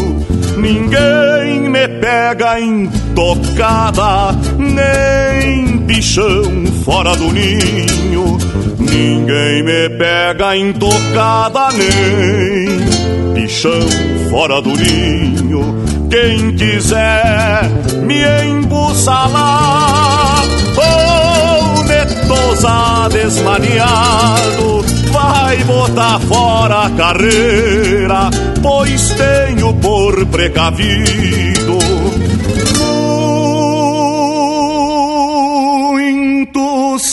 [0.56, 8.38] Ninguém me pega em tocada, nem bichão fora do ninho.
[8.78, 13.88] Ninguém me pega em tocada, nem bichão
[14.30, 15.84] fora do ninho.
[16.10, 17.68] Quem quiser
[18.02, 20.42] me embussalar,
[20.76, 28.30] oh, metosa desmaniado, vai botar fora a carreira,
[28.62, 31.63] pois tenho por precavido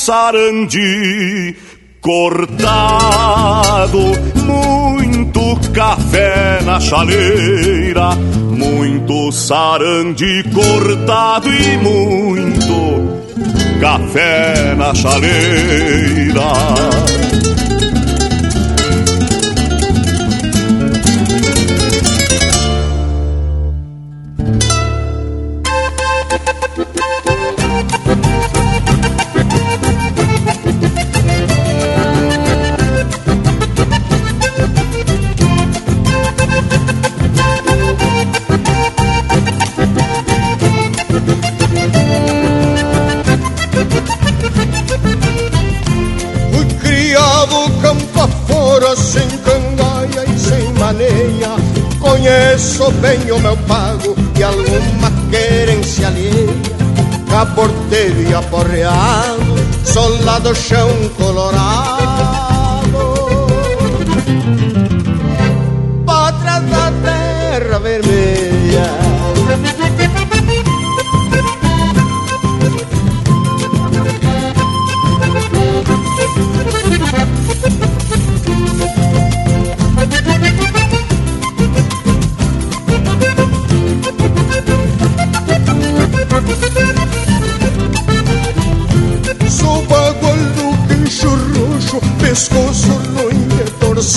[0.02, 1.56] sarandi
[2.02, 2.39] cortado,
[4.43, 13.22] muito café na chaleira, muito sarandi cortado e muito
[13.80, 16.41] café na chaleira.
[53.02, 56.82] Bem o meu pago e alguma querência alheia
[57.30, 61.90] Caborteiro e aporreado, solado chão colorado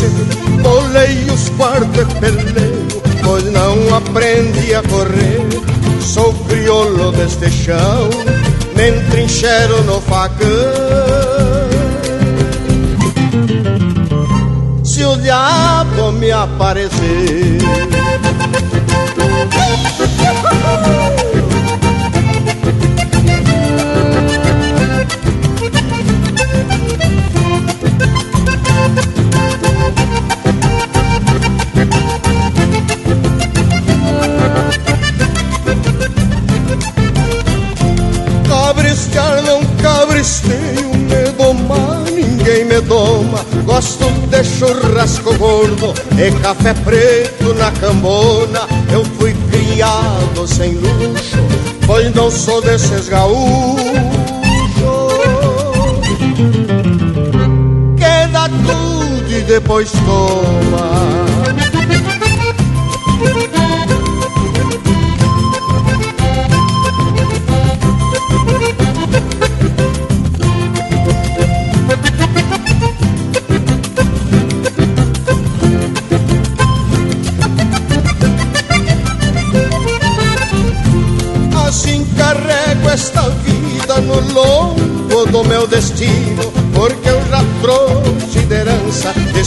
[0.04, 5.46] torcer Bolei os quartos e Pois não aprendi a correr.
[6.00, 8.10] Sou crioulo deste chão
[8.76, 10.46] Me entrincheiro no facão
[14.84, 17.58] Se o diabo me aparecer
[43.64, 48.60] Gosto de churrasco gordo e café preto na cambona.
[48.92, 51.36] Eu fui criado sem luxo,
[51.84, 53.82] pois não sou desses gaúchos.
[57.96, 61.23] Queda tudo e depois toma.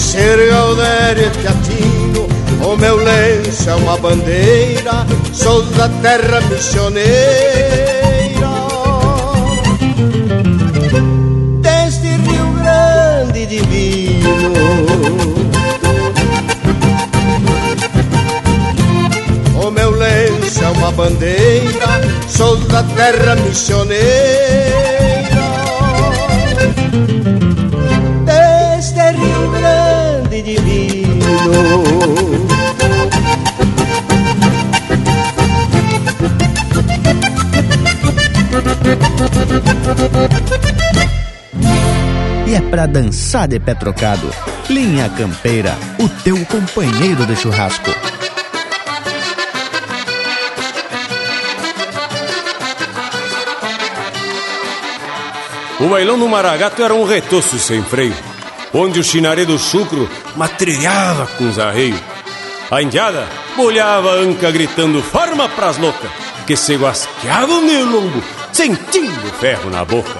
[0.07, 2.27] De ser Galdério Teatino.
[2.63, 7.07] O meu lenço é uma bandeira, sou da terra missioneira.
[11.61, 14.53] Deste Rio Grande divino.
[19.61, 24.66] O meu lenço é uma bandeira, sou da terra missioneira.
[30.47, 30.87] Divino.
[42.47, 44.29] E é pra dançar de pé trocado.
[44.69, 47.91] Linha Campeira, o teu companheiro de churrasco.
[55.79, 58.15] O bailão do Maragato era um retoço sem freio,
[58.73, 61.99] onde o chinaré do chucro matrilhava com os arreios.
[62.69, 66.11] A indiada bolhava a anca gritando forma pras loucas,
[66.45, 68.23] que se guasqueavam no lombo,
[68.53, 70.15] sentindo ferro na boca.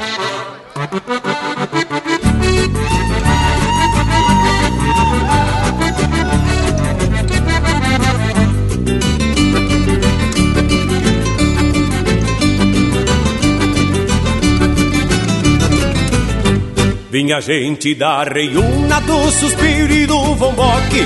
[17.18, 21.04] Vinha gente da reiuna do suspiro e do vomboque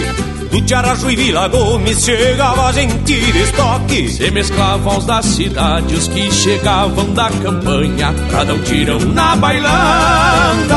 [0.51, 4.09] Do Tiaraju e Vila Gomes chegava gente de estoque.
[4.09, 9.37] Se mesclavam os da cidade, os que chegavam da campanha Pra dar um tirão na
[9.37, 10.75] bailanda.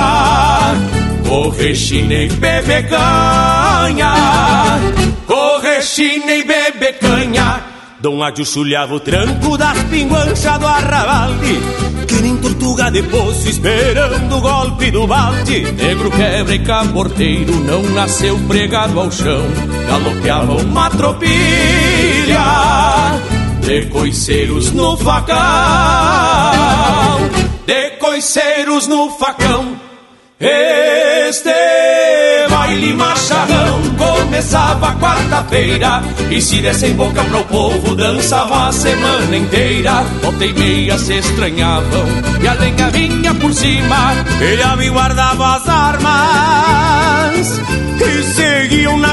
[1.28, 4.14] Corre, chine e bebe canha
[5.26, 7.73] Corre, chine e bebe canha
[8.04, 11.58] Dom Adio chulhava o tranco das pinguanchas do arrabalde
[12.06, 15.72] Que nem tortuga de poço esperando o golpe do balde.
[15.72, 19.40] Negro quebra e caborteiro não nasceu pregado ao chão.
[19.88, 21.30] Galopeava uma tropilha
[23.62, 25.38] De coiceiros no facão
[27.66, 29.80] De coiceiros no facão.
[30.38, 31.54] Este
[32.50, 33.53] baile macharrão
[34.34, 36.02] começava quarta-feira.
[36.28, 40.02] E se desse em boca pro povo dançava a semana inteira.
[40.20, 42.04] Volta e meia se estranhavam
[42.42, 44.12] e a lenha vinha por cima.
[44.40, 47.60] Ele e guardava as armas
[48.00, 48.63] e na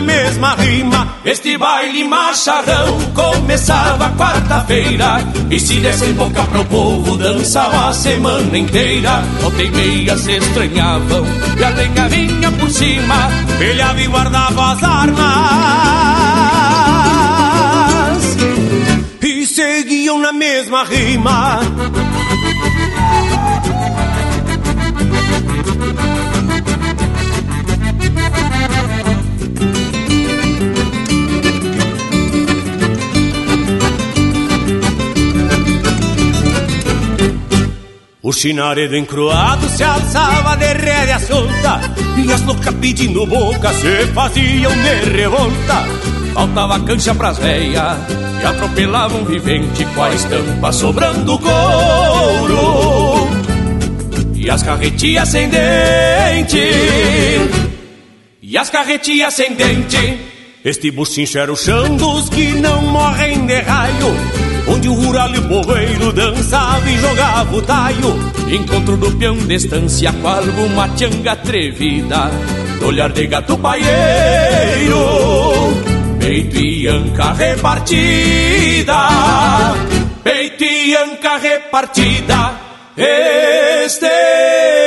[0.01, 1.15] mesma rima.
[1.23, 5.19] Este baile macharrão começava quarta-feira.
[5.49, 9.21] E se desse em boca pro povo dançava a semana inteira.
[9.41, 11.25] Volta e meia se estranhavam
[11.57, 13.29] e a lenha vinha por cima.
[13.59, 15.21] Ele e guardava as armas
[19.21, 21.59] E seguiam na mesma rima
[38.31, 41.81] O chinaredo encruado se alçava de rédea solta
[42.17, 45.83] E as loucas pedindo boca se faziam de revolta.
[46.33, 47.97] Faltava cancha pras véias
[48.41, 53.27] E atropelavam vivente com a estampa sobrando couro.
[54.33, 56.71] E as carretias sem dente
[58.41, 60.19] E as carretias sem dente.
[60.63, 65.37] Este buchincho era o chão dos que não morrem de raio Onde o rural e
[65.37, 68.15] o poveiro dançava e jogava o taio.
[68.49, 72.31] Encontro do peão de estância com alguma tianga atrevida.
[72.79, 74.95] Do Olhar de gato paieiro
[76.19, 78.95] Peito e anca repartida.
[80.23, 82.53] Peito e anca repartida.
[82.95, 84.80] Este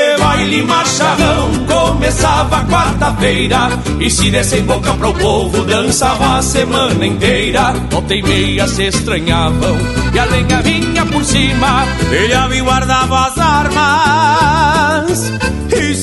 [0.44, 1.50] baile macharrão.
[1.66, 7.72] Começava quarta-feira E se desse em boca pro povo dançava a semana inteira.
[7.90, 9.76] Volta e meia se estranhavam
[10.12, 15.32] e a lenha vinha por cima Ele guardava as armas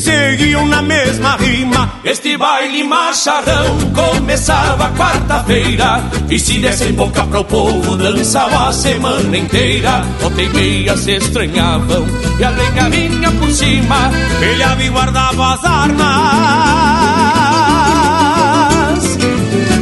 [0.01, 1.93] seguiam na mesma rima.
[2.03, 6.03] Este baile macharrão começava quarta-feira.
[6.29, 10.03] E se desse em boca pro povo dançava a semana inteira.
[10.19, 12.05] Volta meia se estranhavam
[12.39, 14.11] e a lenha vinha por cima.
[14.41, 16.01] Ele e guardava as armas.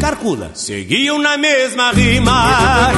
[0.01, 2.89] Carcula seguiam na mesma rima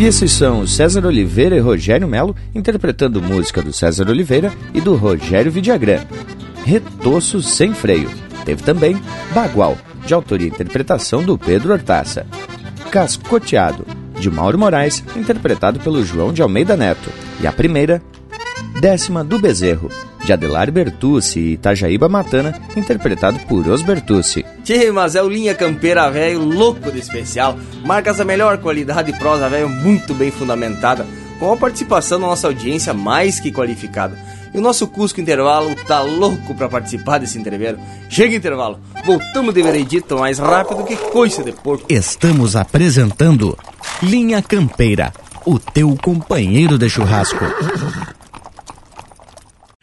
[0.00, 4.96] E esses são César Oliveira e Rogério Melo interpretando música do César Oliveira e do
[4.96, 5.98] Rogério Vidagrã.
[6.64, 8.08] Retoço sem freio.
[8.46, 8.98] Teve também
[9.34, 9.76] Bagual,
[10.06, 12.26] de autoria e interpretação do Pedro Hortaça.
[12.90, 13.86] Cascoteado,
[14.18, 17.10] de Mauro Moraes, interpretado pelo João de Almeida Neto.
[17.38, 18.00] E a primeira,
[18.80, 19.90] Décima do Bezerro,
[20.24, 24.44] de Adelar Bertucci e Itajaíba Matana, interpretado por Os Bertucci.
[24.62, 27.56] Tchê, mas é o Linha Campeira Velho louco de especial.
[27.84, 31.06] Marcas a melhor qualidade de prosa velho muito bem fundamentada,
[31.38, 34.16] com a participação da nossa audiência mais que qualificada.
[34.52, 37.78] E o nosso Cusco Intervalo tá louco para participar desse entreveiro.
[38.08, 41.86] Chega intervalo, voltamos de veredito mais rápido que coice de porco.
[41.88, 43.56] Estamos apresentando
[44.02, 45.12] Linha Campeira,
[45.46, 47.44] o teu companheiro de churrasco.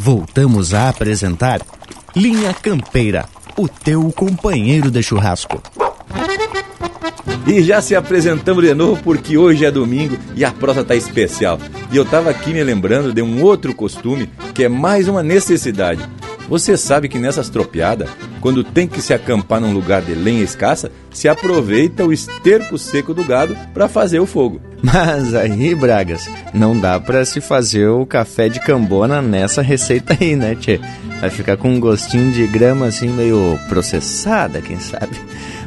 [0.00, 1.60] Voltamos a apresentar
[2.14, 3.26] Linha Campeira,
[3.56, 5.60] o teu companheiro de churrasco.
[7.44, 11.58] E já se apresentamos de novo porque hoje é domingo e a prosa tá especial.
[11.90, 16.00] E eu tava aqui me lembrando de um outro costume que é mais uma necessidade.
[16.48, 18.08] Você sabe que nessas tropiadas,
[18.40, 23.12] quando tem que se acampar num lugar de lenha escassa, se aproveita o esterco seco
[23.12, 24.60] do gado para fazer o fogo.
[24.82, 30.36] Mas aí, Bragas, não dá para se fazer o café de cambona nessa receita aí,
[30.36, 30.80] né, tchê?
[31.20, 35.20] Vai ficar com um gostinho de grama assim meio processada, quem sabe.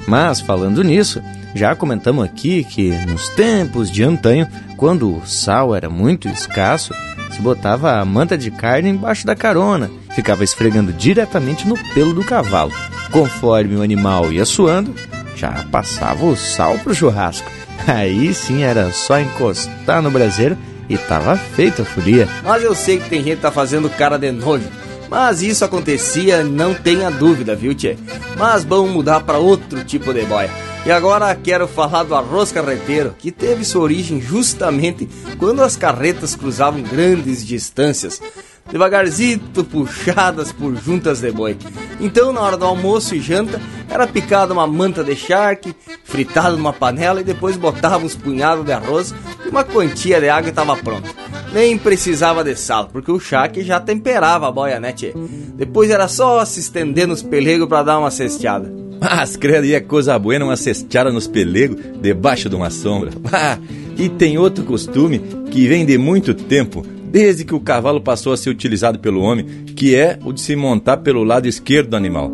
[0.08, 1.22] Mas falando nisso,
[1.54, 4.48] já comentamos aqui que nos tempos de antanho,
[4.78, 6.94] quando o sal era muito escasso,
[7.32, 12.24] se botava a manta de carne embaixo da carona, ficava esfregando diretamente no pelo do
[12.24, 12.72] cavalo.
[13.12, 14.94] Conforme o animal ia suando,
[15.36, 17.50] já passava o sal pro churrasco.
[17.88, 20.58] Aí sim era só encostar no braseiro
[20.88, 22.28] e tava feita a folia.
[22.44, 24.68] Mas eu sei que tem gente que tá fazendo cara de nojo.
[25.10, 27.98] Mas isso acontecia, não tenha dúvida, viu, tchê?
[28.38, 30.50] Mas vamos mudar para outro tipo de boia.
[30.86, 35.08] E agora quero falar do arroz carreteiro, que teve sua origem justamente
[35.38, 38.22] quando as carretas cruzavam grandes distâncias,
[38.70, 41.58] devagarzito puxadas por juntas de boi.
[42.00, 46.74] Então, na hora do almoço e janta, era picada uma manta de charque, fritada numa
[46.74, 49.14] panela e depois botava uns punhados de arroz
[49.46, 51.14] e uma quantia de água e estava pronto.
[51.54, 55.14] Nem precisava de sal, porque o charque já temperava a boia, né, tchê?
[55.56, 58.72] Depois era só se estender nos pelegos para dar uma cesteada.
[59.02, 63.12] Mas, credo, e é coisa boa uma cesteada nos pelegos debaixo de uma sombra.
[63.34, 63.58] Ah,
[63.98, 68.38] e tem outro costume que vem de muito tempo, desde que o cavalo passou a
[68.38, 69.46] ser utilizado pelo homem,
[69.76, 72.32] que é o de se montar pelo lado esquerdo do animal.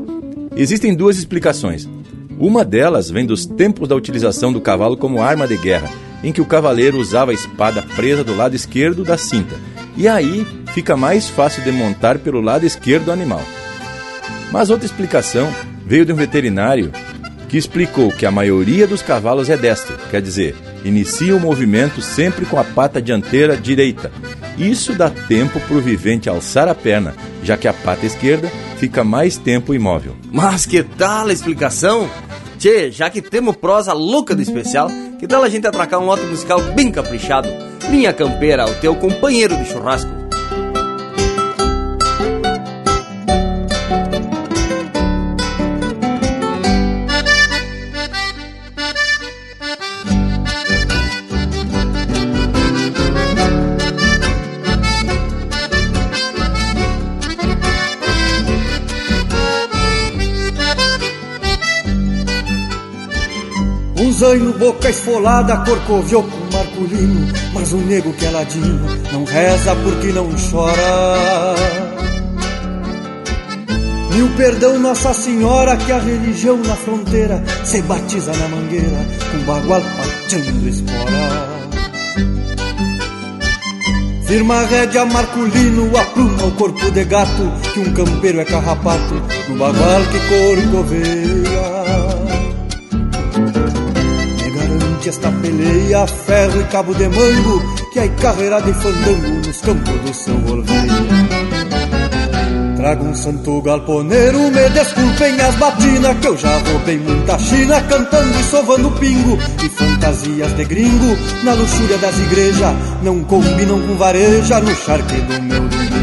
[0.56, 1.90] Existem duas explicações.
[2.38, 5.90] Uma delas vem dos tempos da utilização do cavalo como arma de guerra,
[6.24, 9.56] em que o cavaleiro usava a espada presa do lado esquerdo da cinta,
[9.98, 13.42] e aí fica mais fácil de montar pelo lado esquerdo do animal.
[14.52, 15.52] Mas outra explicação
[15.86, 16.92] veio de um veterinário
[17.50, 22.46] que explicou que a maioria dos cavalos é destro, quer dizer, inicia o movimento sempre
[22.46, 24.12] com a pata dianteira direita.
[24.58, 29.04] Isso dá tempo para o vivente alçar a perna, já que a pata esquerda fica
[29.04, 30.16] mais tempo imóvel.
[30.32, 32.10] Mas que tal a explicação?
[32.58, 36.26] Tchê, já que temos prosa louca do especial, que tal a gente atracar um lote
[36.26, 37.48] musical bem caprichado?
[37.90, 40.27] Linha Campeira, o teu companheiro de churrasco.
[64.28, 70.08] Zaino, boca esfolada, corcoviou com marculino Mas o nego que é ladino não reza porque
[70.08, 71.56] não chora.
[74.14, 79.82] Mil perdão Nossa Senhora que a religião na fronteira Se batiza na mangueira com bagual
[79.82, 81.58] pateando espora.
[84.26, 89.14] Firma a rédea Marculino, apruma o corpo de gato Que um campeiro é carrapato
[89.48, 91.77] no bagual que corcoveia
[95.08, 100.14] esta peleia, ferro e cabo de mango, que aí carreira de fandango nos campos do
[100.14, 101.48] São Volveia.
[102.76, 108.40] Trago um santo galponeiro, me desculpem as batinas, que eu já roubei muita china, cantando
[108.40, 114.60] e sovando pingo, e fantasias de gringo, na luxúria das igrejas, não combinam com vareja
[114.60, 115.97] no charque do meu domingo.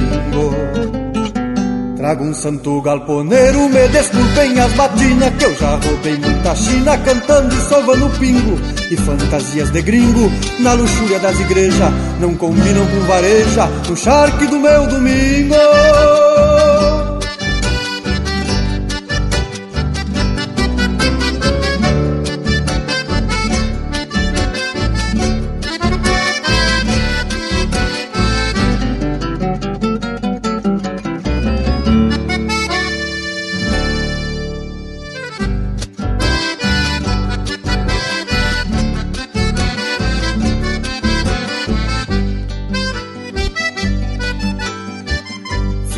[2.04, 7.54] Trago um santo galponeiro, me desculpem as batinas Que eu já roubei muita china cantando
[7.54, 8.60] e sovando pingo.
[8.90, 10.30] E fantasias de gringo
[10.60, 11.90] na luxúria das igrejas
[12.20, 15.54] Não combinam com vareja no charque do meu domingo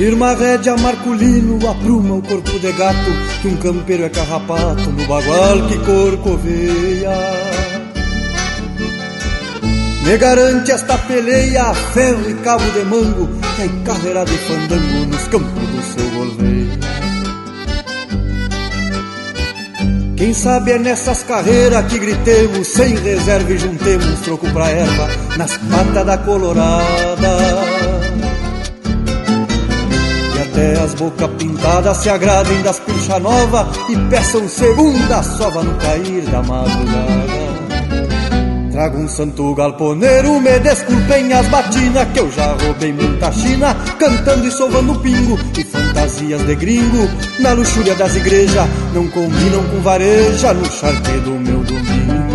[0.06, 3.10] Firma a rédea, Marculino, apruma o corpo de gato,
[3.42, 7.10] que um campeiro é carrapato no bagual que corcoveia.
[10.04, 15.26] Me garante esta peleia, ferro e cabo de mango, que é carreira de fandango nos
[15.26, 16.78] campos do seu golveia.
[20.16, 25.56] Quem sabe é nessas carreiras que gritemos, sem reserva e juntemos troco pra erva, nas
[25.56, 27.65] patas da colorada.
[30.74, 36.42] As bocas pintadas se agradem das pilcha nova e peçam segunda sova no cair da
[36.42, 37.46] madrugada.
[38.76, 44.46] Trago um santo galponeiro, me desculpem as batinas Que eu já roubei muita china Cantando
[44.46, 47.08] e sovando pingo E fantasias de gringo
[47.40, 52.25] Na luxúria das igrejas Não combinam com vareja No charque do meu domingo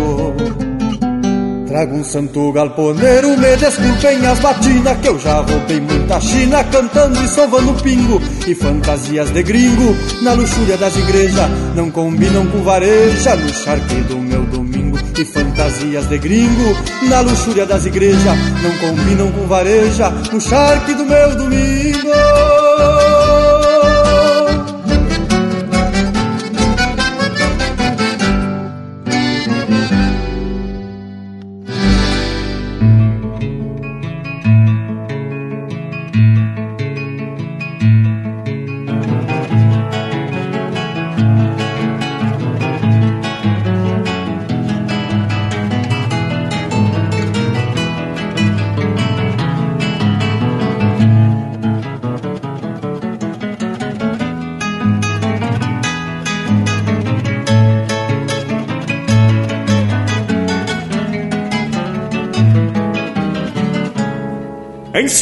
[1.72, 7.18] Trago um santo galponeiro, me desculpem as batinas Que eu já roubei muita china Cantando
[7.24, 13.36] e sovando pingo E fantasias de gringo Na luxúria das igrejas Não combinam com vareja
[13.36, 16.76] No charque do meu domingo E fantasias de gringo
[17.08, 22.61] Na luxúria das igrejas Não combinam com vareja No charque do meu domingo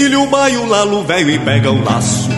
[0.00, 2.30] Encilha o baio, lalo velho e pega o laço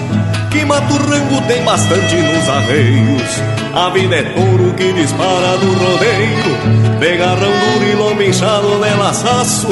[0.51, 3.41] Que mata o rango tem bastante nos arreios.
[3.73, 8.99] A vida é touro que dispara do rodeio De garrão duro e lombo inchado de
[8.99, 9.69] laçaço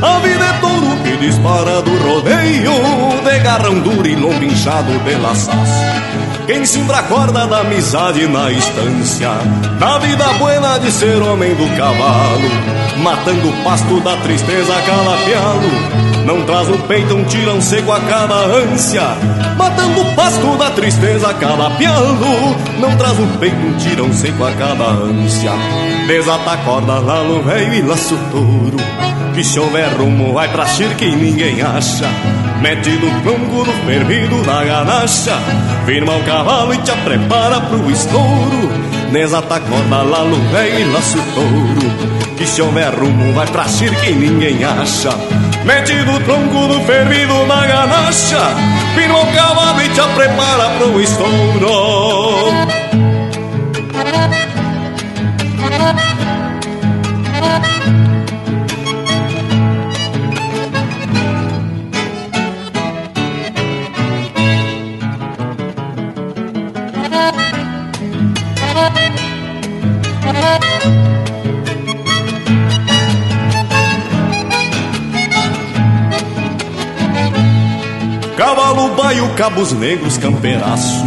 [0.00, 2.72] A vida é touro que dispara do rodeio
[3.22, 6.06] De garrão duro e lombo inchado de laçaço
[6.46, 9.30] quem cimbra a corda da amizade na estância.
[9.80, 12.48] Da vida buena de ser homem do cavalo.
[13.02, 18.34] Matando o pasto da tristeza calafiado não traz no peito um tirão seco a cada
[18.34, 19.02] ânsia.
[19.56, 21.32] Matando o pasto da tristeza
[21.78, 25.52] pialo Não traz no peito um tirão seco a cada ânsia.
[26.06, 28.76] Desata a corda lá no velho e laço touro
[29.34, 32.06] Que se houver rumo vai pra xirca e ninguém acha
[32.60, 35.38] Mete no tronco no fervido da ganacha
[35.84, 38.70] Firma o cavalo e te prepara pro estouro.
[39.12, 42.36] Desata a corda lá no e laço touro.
[42.36, 45.10] Que se houver rumo vai pra xirca e ninguém acha.
[45.66, 48.54] Mete no tronco do fervido na ganacha
[48.94, 52.76] Firma o cavalo e te prepara pro estouro
[78.36, 81.04] Cavalo baio, cabos negros, campeiraço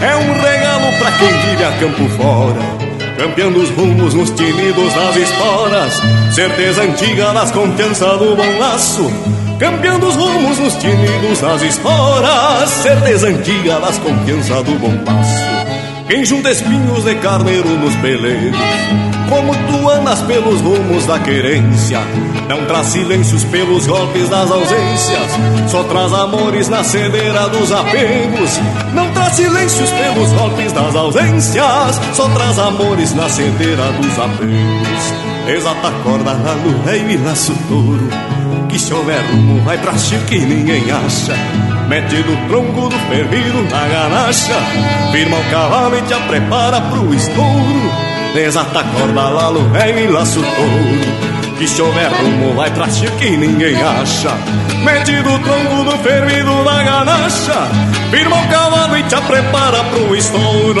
[0.00, 2.90] É um regalo pra quem vive a campo fora.
[3.18, 6.00] Campeando os rumos nos tinidos das esporas.
[6.32, 9.12] Certeza antiga das confiança do bom laço.
[9.58, 12.70] Campeando os rumos nos tinidos das esporas.
[12.70, 15.49] Certeza antiga das confiança do bom passo
[16.10, 18.56] Quem junta espinhos de carneiro nos peleiros
[19.28, 22.00] como tu andas pelos rumos da querência.
[22.48, 25.30] Não traz silêncios pelos golpes das ausências,
[25.68, 28.58] só traz amores na cedeira dos apegos.
[28.92, 35.14] Não traz silêncios pelos golpes das ausências, só traz amores na cedeira dos apegos.
[35.46, 38.08] Exata a corda no rei e laço touro,
[38.68, 41.69] que se houver rumo vai pra chique e ninguém acha.
[41.90, 44.54] Mete do tronco do fervido na ganacha.
[45.10, 47.92] Firma o cavalo e te prepara pro estouro.
[48.32, 51.58] Desata a corda, lalo velho e laço touro.
[51.58, 54.30] Que chover rumo vai pra que ninguém acha.
[54.84, 57.66] Mete do tronco do fervido na ganacha.
[58.12, 60.80] Firma o cavalo e te prepara pro estouro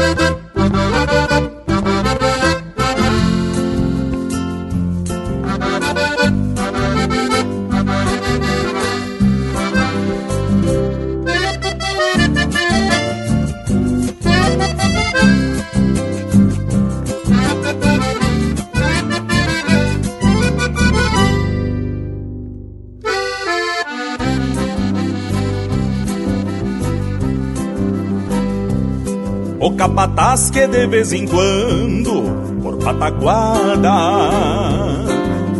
[30.71, 32.23] De vez em quando,
[32.61, 33.91] por pataguada,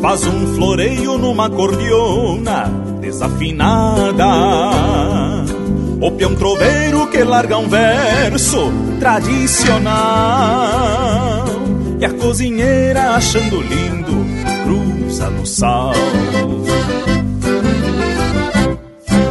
[0.01, 2.71] faz um floreio numa cordiona
[3.01, 4.25] desafinada.
[5.99, 9.91] O peão troveiro que larga um verso tradicional.
[11.99, 14.25] E a cozinheira achando lindo,
[14.63, 15.93] cruza no sal.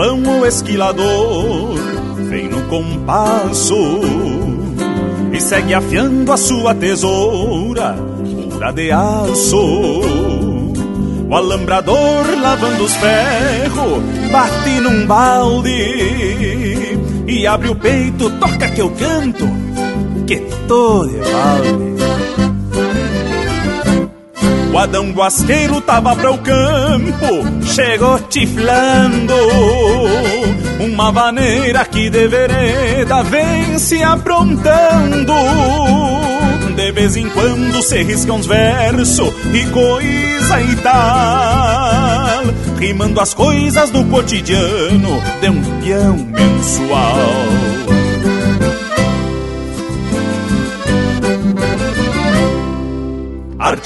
[0.00, 1.74] Galpão o esquilador
[2.30, 4.00] vem no compasso
[5.30, 7.94] e segue afiando a sua tesoura
[8.50, 10.00] pura de aço.
[11.28, 14.02] O alambrador lavando os ferros
[14.32, 15.70] bate num balde
[17.28, 19.46] e abre o peito, toca que eu canto,
[20.26, 21.99] que tô de balde.
[24.80, 29.34] Adão Guasqueiro tava para o campo, chegou tiflando.
[30.80, 35.34] Uma vaneira que de vereda vem se aprontando.
[36.74, 42.44] De vez em quando se risca uns versos e coisa e tal.
[42.78, 47.79] Rimando as coisas do cotidiano de um peão mensual.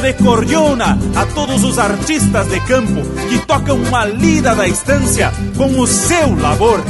[0.00, 5.78] De cordiona a todos os artistas de campo que tocam uma lida da estância com
[5.78, 6.80] o seu labor.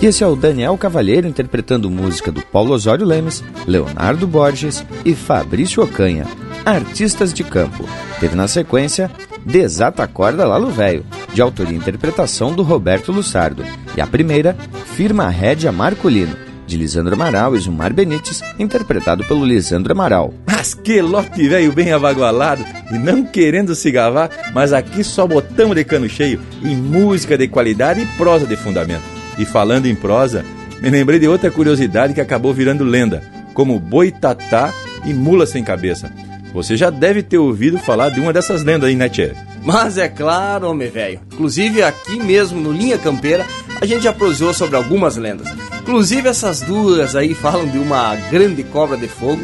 [0.00, 5.14] E esse é o Daniel Cavalheiro interpretando música do Paulo Osório Lemes, Leonardo Borges e
[5.14, 6.26] Fabrício Ocanha,
[6.64, 7.86] artistas de campo.
[8.20, 9.10] Teve na sequência
[9.44, 11.04] Desata a Corda Lalo Velho,
[11.34, 13.64] de autoria e interpretação do Roberto Lussardo.
[13.96, 14.56] E a primeira,
[14.94, 16.36] Firma Rédia Marcolino,
[16.66, 20.32] de Lisandro Amaral e Zumar Benites, interpretado pelo Lisandro Amaral.
[20.46, 25.76] Mas que lote velho bem avagualado e não querendo se gavar, mas aqui só botamos
[25.76, 29.02] de cano cheio e música de qualidade e prosa de fundamento.
[29.36, 30.44] E falando em prosa,
[30.80, 34.72] me lembrei de outra curiosidade que acabou virando lenda, como boi tatá
[35.04, 36.10] e mula sem cabeça.
[36.52, 39.32] Você já deve ter ouvido falar de uma dessas lendas aí, né, Tchê?
[39.64, 41.20] Mas é claro, homem velho.
[41.32, 43.46] Inclusive aqui mesmo no Linha Campeira,
[43.80, 45.48] a gente já prosseou sobre algumas lendas.
[45.80, 49.42] Inclusive essas duas aí falam de uma grande cobra de fogo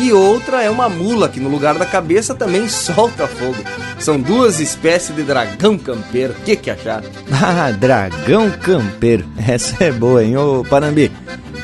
[0.00, 3.56] e outra é uma mula que no lugar da cabeça também solta fogo.
[3.98, 6.32] São duas espécies de dragão campeiro.
[6.32, 7.08] O que que acharam?
[7.30, 9.26] Ah, dragão campeiro.
[9.46, 11.12] Essa é boa, hein, ô Panambi?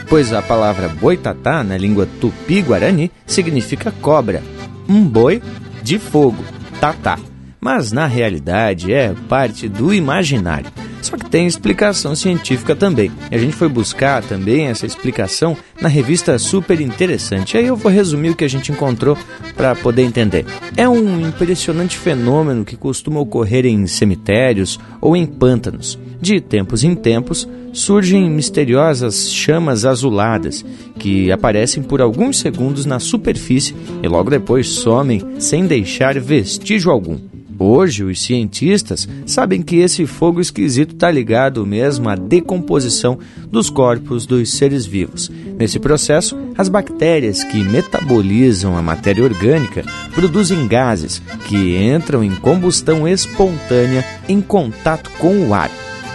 [0.08, 4.42] Pois a palavra boitatá na língua tupi-guarani significa cobra
[4.88, 5.42] um boi
[5.82, 6.44] de fogo,
[6.80, 7.18] tatá.
[7.64, 10.70] Mas na realidade é parte do imaginário.
[11.00, 13.10] Só que tem explicação científica também.
[13.30, 17.56] E a gente foi buscar também essa explicação na revista Super Interessante.
[17.56, 19.16] Aí eu vou resumir o que a gente encontrou
[19.56, 20.44] para poder entender.
[20.76, 25.98] É um impressionante fenômeno que costuma ocorrer em cemitérios ou em pântanos.
[26.20, 30.62] De tempos em tempos, surgem misteriosas chamas azuladas
[30.98, 37.33] que aparecem por alguns segundos na superfície e logo depois somem sem deixar vestígio algum.
[37.66, 43.18] Hoje, os cientistas sabem que esse fogo esquisito está ligado mesmo à decomposição
[43.48, 45.30] dos corpos dos seres vivos.
[45.58, 49.82] Nesse processo, as bactérias que metabolizam a matéria orgânica
[50.14, 55.70] produzem gases que entram em combustão espontânea em contato com o ar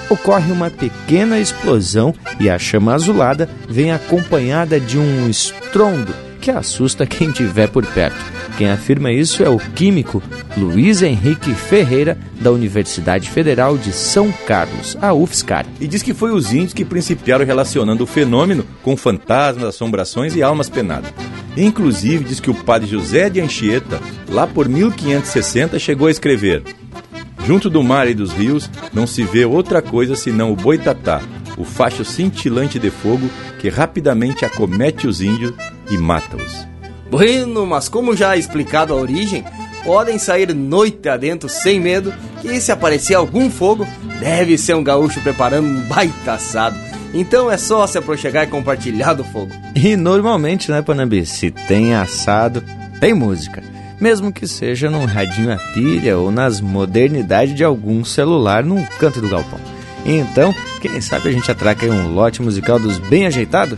[0.08, 7.06] ocorre uma pequena explosão e a chama azulada vem acompanhada de um estrondo que assusta
[7.06, 8.39] quem estiver por perto.
[8.60, 10.22] Quem afirma isso é o químico
[10.58, 15.66] Luiz Henrique Ferreira, da Universidade Federal de São Carlos, a UFSCar.
[15.80, 20.44] E diz que foi os índios que principiaram relacionando o fenômeno com fantasmas, assombrações e
[20.44, 21.10] almas penadas.
[21.56, 26.62] Inclusive, diz que o padre José de Anchieta, lá por 1560, chegou a escrever:
[27.46, 31.22] Junto do mar e dos rios não se vê outra coisa senão o boitatá,
[31.56, 35.54] o facho cintilante de fogo que rapidamente acomete os índios
[35.90, 36.69] e mata-os.
[37.10, 39.44] Bueno, mas como já explicado a origem,
[39.84, 43.88] podem sair noite adentro sem medo que se aparecer algum fogo,
[44.20, 46.78] deve ser um gaúcho preparando um baita assado.
[47.14, 49.52] Então é só se aproximar e compartilhar do fogo.
[49.76, 52.64] E normalmente, né, Panambi, se tem assado,
[53.00, 53.64] tem música
[54.00, 59.20] mesmo que seja num radinho a pilha ou nas modernidades de algum celular num canto
[59.20, 59.60] do galpão.
[60.06, 63.78] Então, quem sabe a gente atraca aí um lote musical dos bem ajeitado?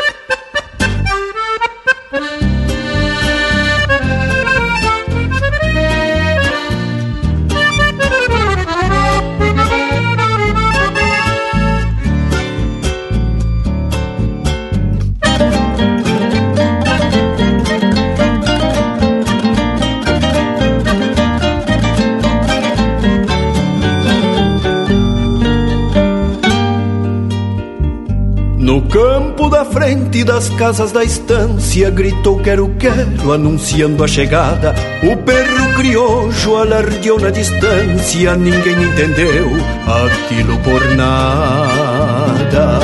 [30.11, 34.75] Frente das casas da estância gritou quero quero anunciando a chegada.
[35.03, 39.47] O perro criojo alardeou na distância ninguém entendeu
[39.87, 42.79] aquilo por nada.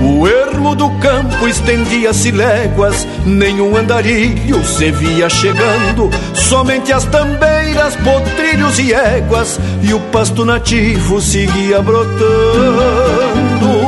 [0.00, 6.08] O ermo do campo estendia-se léguas nenhum andarilho se via chegando.
[6.34, 13.81] Somente as tambeiras potrilhos e éguas e o pasto nativo seguia brotando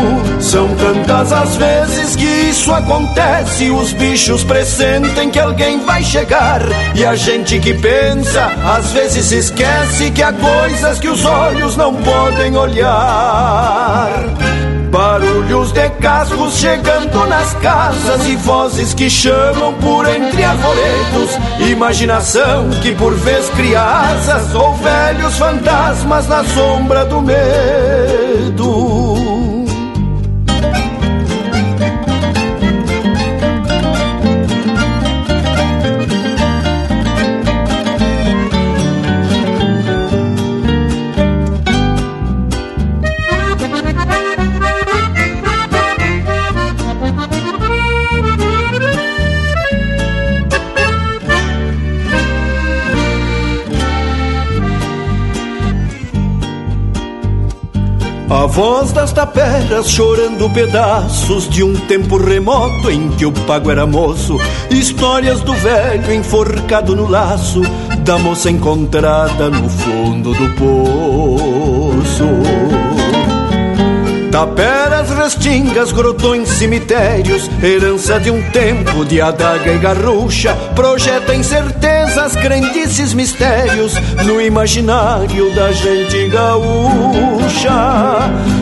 [0.44, 6.60] são tantas as vezes que isso acontece, os bichos pressentem que alguém vai chegar.
[6.94, 11.94] E a gente que pensa, às vezes esquece que há coisas que os olhos não
[11.94, 14.22] podem olhar.
[14.90, 21.30] Barulhos de cascos chegando nas casas e vozes que chamam por entre arvoredos.
[21.70, 28.93] Imaginação que por vez cria asas ou velhos fantasmas na sombra do medo.
[58.54, 64.38] Voz das taperas chorando pedaços de um tempo remoto em que o pago era moço.
[64.70, 67.62] Histórias do velho enforcado no laço
[68.04, 72.24] da moça encontrada no fundo do poço.
[74.30, 81.34] Taperas, restingas, grotões, cemitérios, herança de um tempo de adaga e garrucha, projeta
[82.14, 87.70] incertezas, crendices, mistérios no imaginário da gente gaúcha.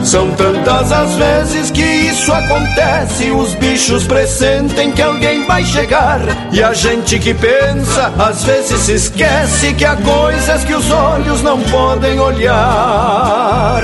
[0.03, 6.21] São tantas as vezes que isso acontece, os bichos pressentem que alguém vai chegar,
[6.51, 11.41] e a gente que pensa, às vezes se esquece que há coisas que os olhos
[11.41, 13.83] não podem olhar.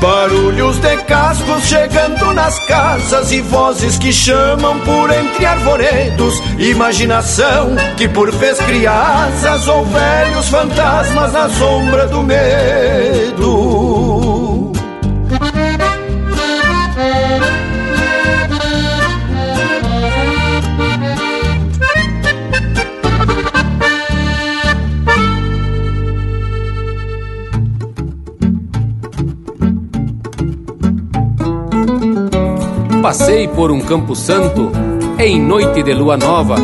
[0.00, 6.40] Barulhos de cascos chegando nas casas e vozes que chamam por entre arvoredos.
[6.56, 13.67] Imaginação que por vez cria asas ou velhos fantasmas na sombra do medo.
[33.08, 34.70] Passei por um campo santo
[35.18, 36.56] em noite de lua nova.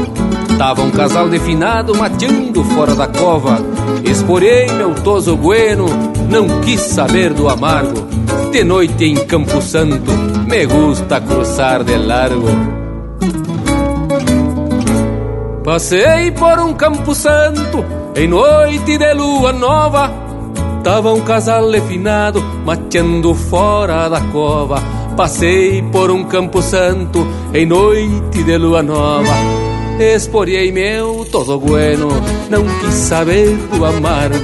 [0.58, 3.56] Tava um casal de finado mateando fora da cova.
[4.04, 5.86] Esporei meu toso bueno,
[6.28, 8.06] não quis saber do amargo.
[8.52, 10.12] De noite em Campo Santo,
[10.46, 12.48] me gusta cruzar de largo.
[15.64, 17.82] Passei por um campo santo
[18.14, 20.12] em noite de lua nova.
[20.82, 24.93] Tava um casal definado mateando fora da cova.
[25.16, 29.32] Passei por um campo santo em noite de lua nova.
[29.98, 32.08] Esporei meu todo bueno,
[32.50, 34.34] não quis saber do amargo.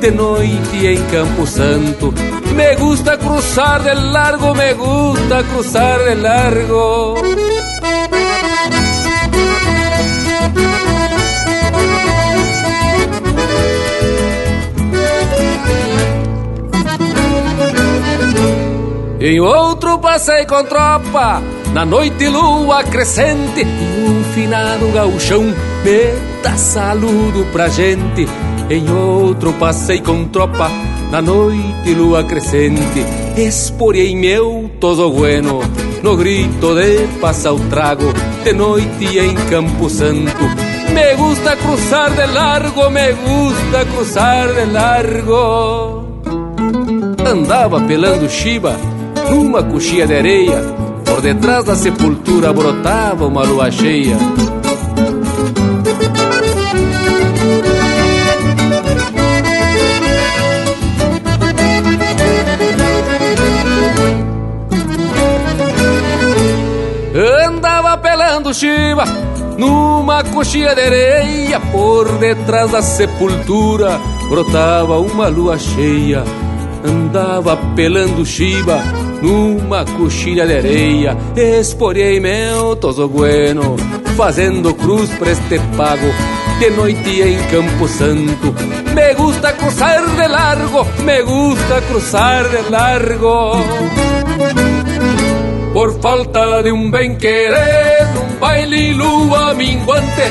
[0.00, 2.14] De noite em Campo Santo,
[2.54, 7.14] me gusta cruzar de largo, me gusta cruzar de largo.
[19.20, 19.73] Em outro
[20.04, 27.68] passei com tropa, na noite lua crescente, e um finado gauchão me dá saludo pra
[27.68, 28.28] gente.
[28.68, 30.70] Em outro passei com tropa,
[31.10, 33.02] na noite lua crescente,
[33.34, 35.62] esporei meu toso bueno,
[36.02, 38.12] no grito de passar o trago,
[38.44, 40.44] de noite em Campo Santo.
[40.92, 46.04] Me gusta cruzar de largo, me gusta cruzar de largo.
[47.26, 48.76] Andava pelando chiba
[49.30, 50.60] numa coxinha de areia,
[51.04, 54.16] por detrás da sepultura brotava uma lua cheia.
[67.46, 69.04] Andava pelando chiva
[69.56, 76.24] numa coxinha de areia, por detrás da sepultura brotava uma lua cheia.
[76.84, 78.82] Andava pelando chiva
[79.24, 83.74] numa coxilha de areia, esporei meu toso bueno,
[84.18, 86.06] fazendo cruz pra este pago,
[86.58, 88.54] de noite em Campo Santo.
[88.94, 93.52] Me gusta cruzar de largo, me gusta cruzar de largo.
[95.72, 100.22] Por falta de um bem querer, um baile lua minguante,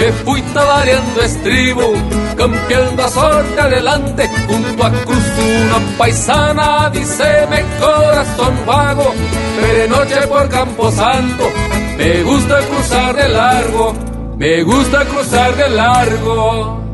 [0.00, 1.92] me fui talareando estribo,
[2.36, 5.24] campeando a sorte adelante, junto a cruz
[5.66, 9.12] una paisana, díceme corazón vago,
[9.60, 11.44] pero noche por Campo Santo,
[11.98, 13.94] me gusta cruzar de largo,
[14.38, 16.89] me gusta cruzar de largo.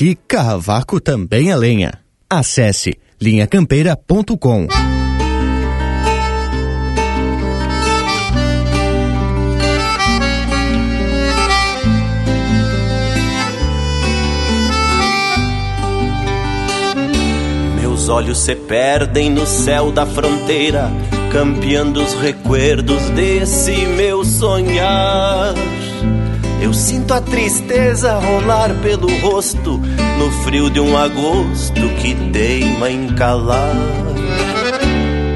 [0.00, 1.92] Aqui cavaco também é lenha.
[2.28, 4.66] Acesse linhacampeira.com.
[17.78, 20.90] Meus olhos se perdem no céu da fronteira,
[21.30, 25.54] campeando os recuerdos desse meu sonhar.
[26.60, 29.78] Eu sinto a tristeza rolar pelo rosto
[30.18, 33.74] no frio de um agosto que teima em calar.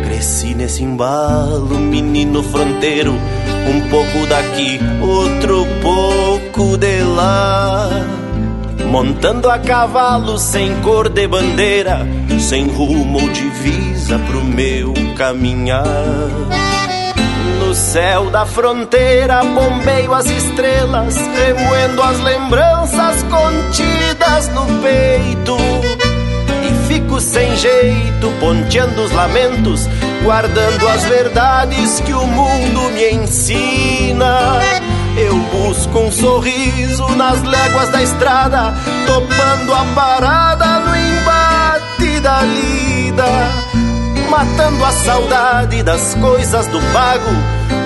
[0.05, 7.89] Cresci nesse embalo, menino fronteiro, um pouco daqui, outro pouco de lá.
[8.91, 12.07] Montando a cavalo sem cor de bandeira,
[12.39, 15.85] sem rumo ou divisa pro meu caminhar.
[17.75, 25.57] No céu da fronteira bombeio as estrelas, remoendo as lembranças contidas no peito.
[26.63, 29.89] E fico sem jeito, ponteando os lamentos,
[30.23, 34.61] guardando as verdades que o mundo me ensina.
[35.17, 38.73] Eu busco um sorriso nas léguas da estrada,
[39.05, 43.64] topando a parada no embate da lida,
[44.37, 47.31] matando a saudade das coisas do pago,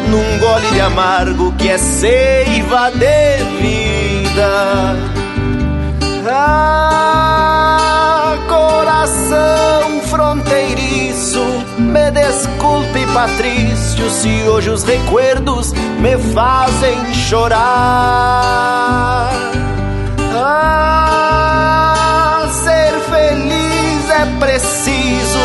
[0.09, 4.97] num gole de amargo que é seiva de vida.
[6.27, 7.19] Ah,
[8.49, 11.45] coração fronteiriço,
[11.79, 17.59] me desculpe, Patrício, se hoje os recuerdos me fazem chorar.
[20.35, 21.29] Ah,
[22.65, 23.48] ser feliz
[24.19, 25.39] é preciso,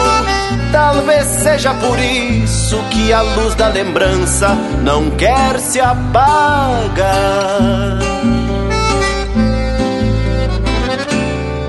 [0.71, 7.03] talvez seja por isso que a luz da lembrança não quer se apagar.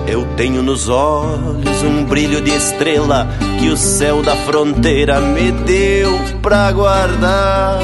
[0.06, 3.28] Eu tenho nos olhos um brilho de estrela
[3.58, 7.80] que o céu da fronteira me deu pra guardar.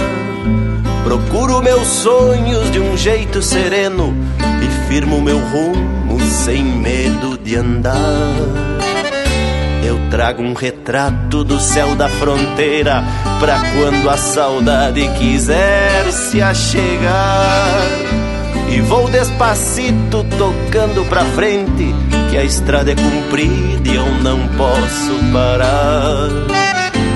[1.05, 4.15] Procuro meus sonhos de um jeito sereno
[4.63, 8.70] e firmo meu rumo sem medo de andar.
[9.91, 13.03] Eu trago um retrato do céu da fronteira
[13.41, 17.83] pra quando a saudade quiser se achegar.
[18.69, 21.93] E vou despacito tocando pra frente,
[22.31, 26.29] que a estrada é comprida e eu não posso parar.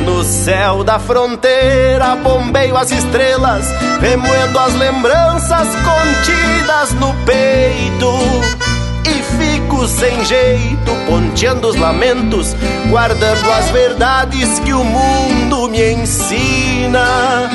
[0.05, 3.67] No céu da fronteira bombeio as estrelas,
[4.01, 8.74] remoendo as lembranças contidas no peito.
[9.75, 12.55] Fico sem jeito, ponteando os lamentos,
[12.89, 17.51] guardando as verdades que o mundo me ensina.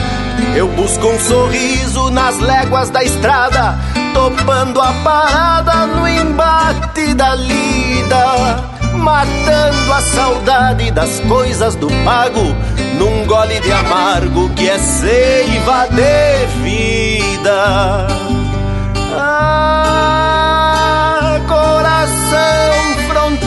[0.53, 3.79] Eu busco um sorriso nas léguas da estrada,
[4.13, 8.63] topando a parada no embate da lida,
[8.95, 12.53] matando a saudade das coisas do pago,
[12.97, 18.28] num gole de amargo que é seiva de vida.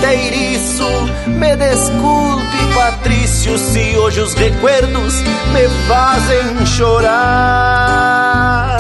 [0.03, 0.85] Fronteiriço,
[1.29, 2.43] me desculpe,
[2.75, 5.23] Patrício, se hoje os recuerdos
[5.53, 8.79] me fazem chorar.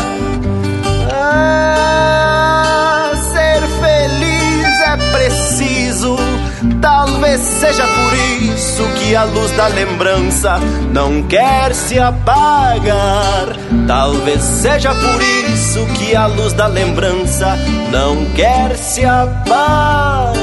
[1.12, 6.18] Ah, ser feliz é preciso,
[6.80, 8.12] talvez seja por
[8.42, 10.58] isso que a luz da lembrança
[10.92, 13.56] não quer se apagar.
[13.86, 17.56] Talvez seja por isso que a luz da lembrança
[17.92, 20.41] não quer se apagar.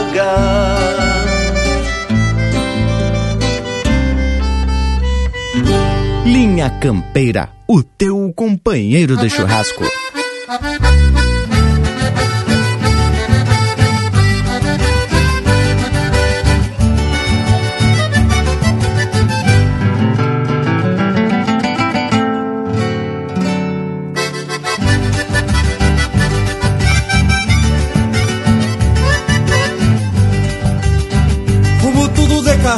[6.26, 9.84] Linha Campeira, o teu companheiro de churrasco.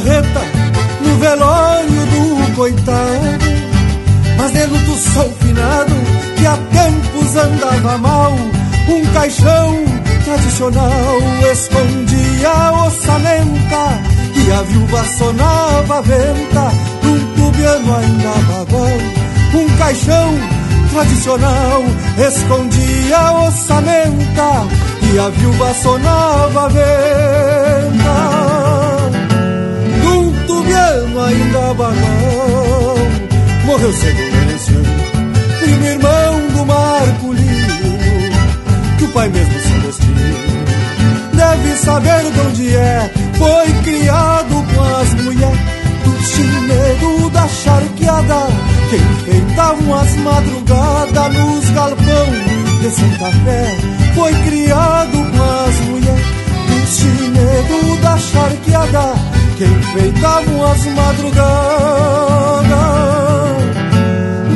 [0.02, 0.40] Carreta
[1.00, 3.52] no velório do coitado.
[4.36, 5.94] Mas de luto sou finado
[6.36, 8.32] que há tempos andava mal.
[8.88, 9.84] Um caixão
[10.24, 11.18] tradicional
[11.52, 14.00] escondia a ossamenta
[14.34, 16.72] e a viúva sonava a venta
[17.02, 18.98] num tubiano ainda bagual.
[19.54, 20.34] Um caixão
[20.90, 21.82] tradicional
[22.18, 24.66] escondia a ossamenta
[25.12, 27.41] e a viúva sonava a venta
[41.82, 43.10] saber de onde é.
[43.34, 45.58] Foi criado com as mulheres
[46.04, 48.46] do chineiro da charqueada,
[48.88, 52.26] que enfeitavam as madrugadas nos galpão
[52.80, 53.76] de Santa Fé.
[54.14, 56.26] Foi criado com as mulheres
[56.68, 59.14] do chineiro da charqueada,
[59.56, 61.42] que enfeitavam as madrugadas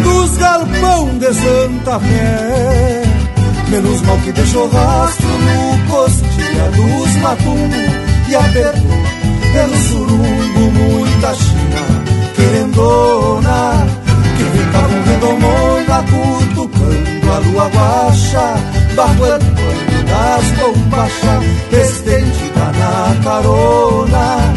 [0.05, 3.03] dos galpão de Santa Fé.
[3.69, 5.89] Menos mal que deixou rastro no
[6.57, 9.03] costilha dos matumbos e apertou
[9.53, 12.05] pelo surumbo muita china
[12.35, 13.87] querendona
[14.37, 18.55] que ficavam redomona cutucando a lua baixa
[18.95, 24.55] bajo el pano das bombachas estendida na carona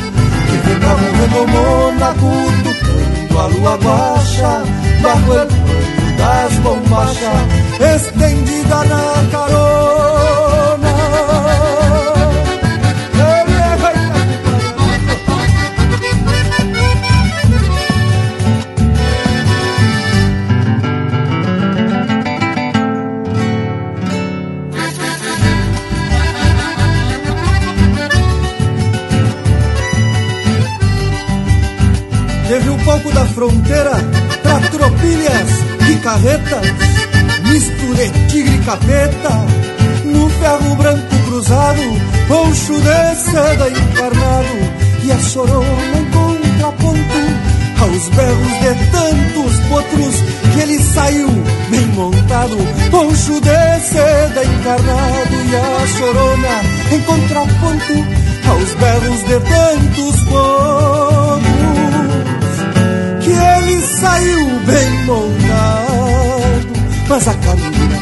[0.48, 4.64] que ficavam redomona cutucando a lua baixa
[5.02, 9.49] bajo el pano das bombachas estendida na carona
[32.86, 33.96] pouco da fronteira
[34.42, 35.50] pra tropilhas
[35.90, 36.66] e carretas,
[37.46, 39.46] misto de tigre e capeta,
[40.06, 41.82] no ferro branco cruzado,
[42.28, 44.58] poncho de seda encarnado,
[45.04, 47.00] e a sorona em contraponto,
[47.82, 50.16] aos berros de tantos potros,
[50.54, 51.30] que ele saiu
[51.70, 52.58] bem montado,
[52.92, 56.62] poncho de seda encarnado, e a sorona
[56.92, 57.94] em contraponto,
[58.50, 61.19] aos berros de tantos potros
[63.30, 66.68] que ele saiu bem montado,
[67.08, 68.00] mas a caminho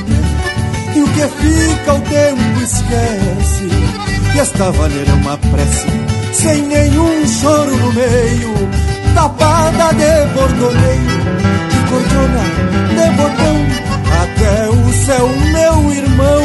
[0.95, 3.67] e o que fica o tempo esquece.
[4.35, 5.87] E esta vaneira é uma prece,
[6.33, 8.53] sem nenhum choro no meio,
[9.13, 11.17] tapada de bordoneio,
[11.69, 12.43] de cordona,
[12.95, 13.57] de botão,
[14.23, 16.41] até o céu, meu irmão,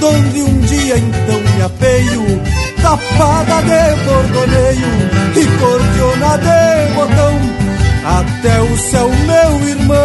[0.00, 2.42] donde um dia então me apeio,
[2.80, 7.61] tapada de bordoneio, e cordiona de botão,
[8.04, 9.96] até o céu, meu irmão,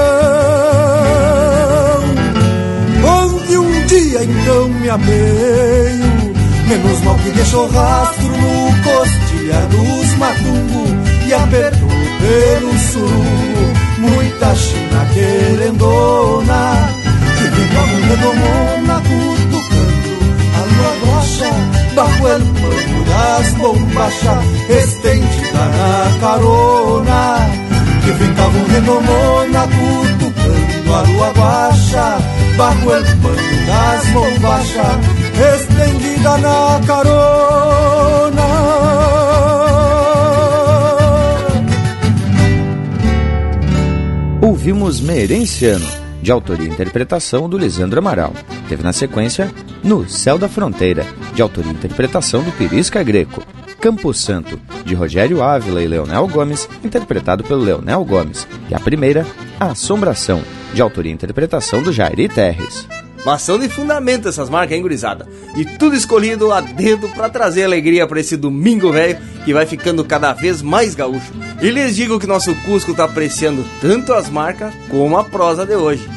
[3.04, 6.34] onde um dia então me apeio,
[6.68, 10.86] menos mal que deixou rastro no costilha dos matungo
[11.28, 16.90] e apertou pelo surungo muita china querendona,
[17.38, 20.12] que ficava redomona cutucando
[20.56, 21.52] a lua rocha,
[21.96, 27.67] bajo el pano das bombachas, estendida na carona
[28.08, 32.18] que ficavam renomona cutucando a lua baixa,
[32.56, 34.98] bajo el pano das bombachas,
[35.56, 38.48] estendida na carona.
[44.42, 45.86] Ouvimos Merenciano,
[46.22, 48.32] de autoria e interpretação do Lisandro Amaral.
[48.70, 49.52] Teve na sequência
[49.84, 53.44] No Céu da Fronteira, de autoria e interpretação do Pirisca Greco.
[53.80, 58.48] Campo Santo, de Rogério Ávila e Leonel Gomes, interpretado pelo Leonel Gomes.
[58.70, 59.26] E a primeira,
[59.60, 60.42] A Assombração,
[60.74, 62.88] de autoria e interpretação do Jairi Terres.
[63.26, 65.28] Mas são de fundamento essas marcas, hein, gurizada?
[65.56, 70.04] E tudo escolhido a dedo para trazer alegria para esse domingo velho que vai ficando
[70.06, 71.34] cada vez mais gaúcho.
[71.62, 75.76] E lhes digo que nosso Cusco tá apreciando tanto as marcas como a prosa de
[75.76, 76.08] hoje.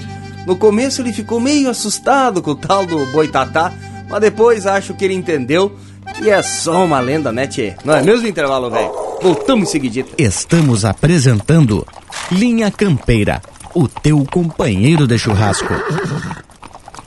[0.47, 3.73] No começo ele ficou meio assustado com o tal do boitatá,
[4.09, 5.77] mas depois acho que ele entendeu
[6.21, 7.75] que é só uma lenda, né, tchê?
[7.85, 8.91] Não é mesmo intervalo, velho?
[9.23, 10.11] Voltamos em seguidita.
[10.19, 11.87] Estamos apresentando
[12.31, 13.41] Linha Campeira,
[13.75, 15.73] o teu companheiro de churrasco.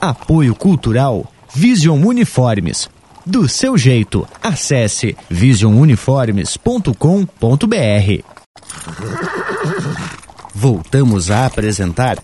[0.00, 1.24] Apoio Cultural
[1.54, 2.90] Vision Uniformes.
[3.24, 8.24] Do seu jeito, acesse visionuniformes.com.br.
[10.52, 12.18] Voltamos a apresentar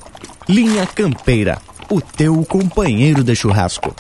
[0.49, 1.59] Linha Campeira,
[1.89, 3.95] o teu companheiro de churrasco.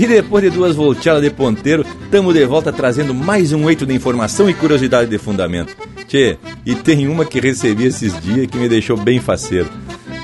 [0.00, 3.94] E depois de duas volteadas de ponteiro, tamo de volta trazendo mais um eito de
[3.94, 5.76] informação e curiosidade de fundamento.
[6.08, 9.68] Tchê, e tem uma que recebi esses dias que me deixou bem faceiro.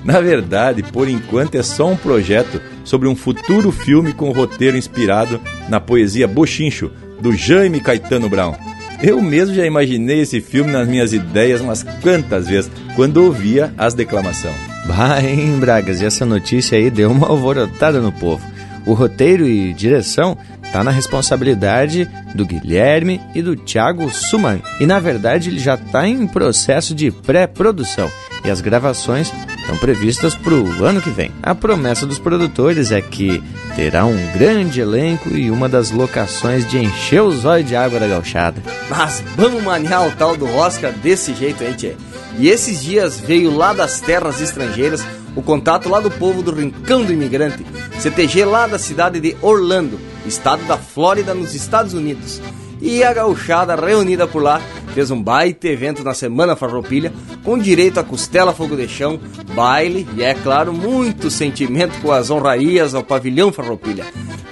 [0.03, 5.39] Na verdade, por enquanto é só um projeto sobre um futuro filme com roteiro inspirado
[5.69, 6.91] na poesia Bochincho,
[7.21, 8.55] do Jaime Caetano Brown.
[9.03, 13.93] Eu mesmo já imaginei esse filme nas minhas ideias umas quantas vezes, quando ouvia as
[13.93, 14.57] declamações.
[14.87, 18.56] Bah, hein, Bragas, e essa notícia aí deu uma alvorotada no povo.
[18.87, 20.39] O roteiro e direção
[20.73, 24.61] tá na responsabilidade do Guilherme e do Thiago Suman.
[24.81, 28.11] E na verdade ele já está em processo de pré-produção
[28.45, 31.33] e as gravações estão previstas para o ano que vem.
[31.43, 33.43] A promessa dos produtores é que
[33.75, 38.07] terá um grande elenco e uma das locações de encher os olhos de água da
[38.07, 38.63] gauchada.
[38.89, 41.97] Mas vamos manear o tal do Oscar desse jeito, hein, tchê?
[42.39, 45.05] E esses dias veio lá das terras estrangeiras
[45.37, 47.65] o contato lá do povo do Rincão do Imigrante,
[48.01, 52.41] CTG lá da cidade de Orlando, estado da Flórida, nos Estados Unidos.
[52.81, 54.61] E a gauchada reunida por lá
[54.95, 57.13] fez um baita evento na Semana Farroupilha,
[57.45, 59.21] com direito a costela fogo de chão,
[59.55, 64.05] baile e, é claro, muito sentimento com as honrarias ao pavilhão Farroupilha.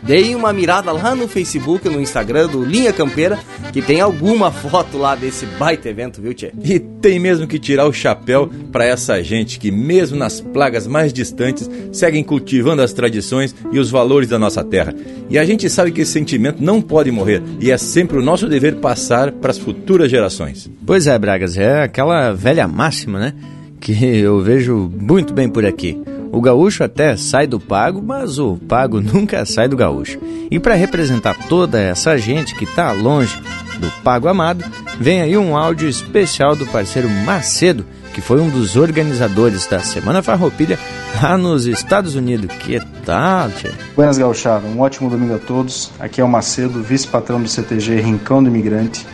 [0.07, 3.39] Dei uma mirada lá no Facebook, no Instagram do Linha Campeira,
[3.73, 6.53] que tem alguma foto lá desse baita evento, viu, Tchê?
[6.63, 11.11] E tem mesmo que tirar o chapéu para essa gente que, mesmo nas plagas mais
[11.11, 14.95] distantes, seguem cultivando as tradições e os valores da nossa terra.
[15.31, 18.47] E a gente sabe que esse sentimento não pode morrer e é sempre o nosso
[18.47, 20.71] dever passar para as futuras gerações.
[20.85, 23.33] Pois é, Bragas, é aquela velha máxima, né?
[23.81, 25.99] Que eu vejo muito bem por aqui.
[26.35, 30.19] O gaúcho até sai do pago, mas o pago nunca sai do gaúcho.
[30.51, 33.41] E para representar toda essa gente que está longe
[33.79, 34.65] do pago amado,
[34.99, 40.25] vem aí um áudio especial do parceiro Macedo, que foi um dos organizadores da Semana
[40.25, 40.77] Farroupilha
[41.23, 42.53] lá nos Estados Unidos.
[42.57, 43.71] Que tal, tchê?
[43.95, 45.93] Buenas Gauchada, um ótimo domingo a todos.
[46.01, 49.07] Aqui é o Macedo, vice-patrão do CTG Rincão do Imigrante,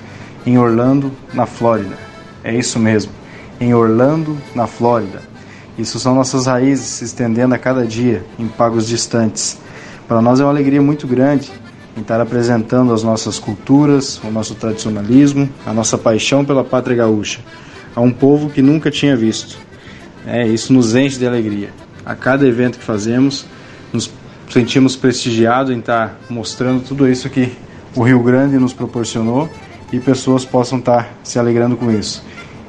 [0.47, 1.99] em Orlando, na Flórida.
[2.43, 3.13] É isso mesmo,
[3.61, 5.30] em Orlando, na Flórida.
[5.81, 9.59] Isso são nossas raízes se estendendo a cada dia em pagos distantes.
[10.07, 11.51] Para nós é uma alegria muito grande
[11.97, 17.41] estar apresentando as nossas culturas, o nosso tradicionalismo, a nossa paixão pela pátria gaúcha,
[17.97, 19.57] a um povo que nunca tinha visto.
[20.27, 21.71] É, isso nos enche de alegria.
[22.05, 23.47] A cada evento que fazemos,
[23.91, 24.11] nos
[24.51, 27.53] sentimos prestigiados em estar mostrando tudo isso que
[27.97, 29.49] o Rio Grande nos proporcionou
[29.91, 32.23] e pessoas possam estar se alegrando com isso.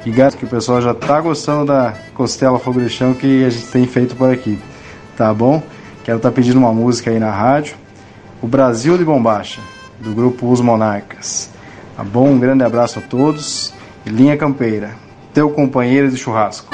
[0.04, 3.50] E gato que o pessoal já tá gostando da costela fogo de chão que a
[3.50, 4.58] gente tem feito por aqui.
[5.16, 5.62] Tá bom?
[6.02, 7.76] Quero estar tá pedindo uma música aí na rádio.
[8.42, 9.60] O Brasil de Bombacha,
[10.00, 11.50] do grupo Os Monarcas.
[11.96, 12.30] Tá bom?
[12.30, 13.72] Um grande abraço a todos.
[14.04, 14.96] E linha Campeira,
[15.32, 16.66] teu companheiro de churrasco.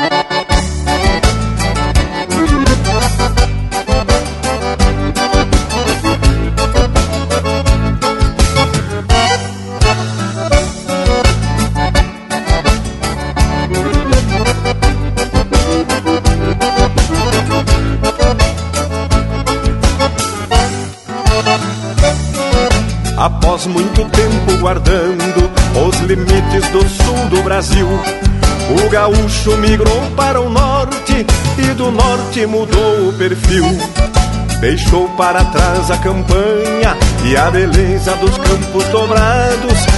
[24.68, 25.50] Guardando
[25.88, 31.24] os limites do sul do Brasil, o gaúcho migrou para o norte
[31.56, 33.64] e do norte mudou o perfil.
[34.60, 39.97] Deixou para trás a campanha e a beleza dos campos dobrados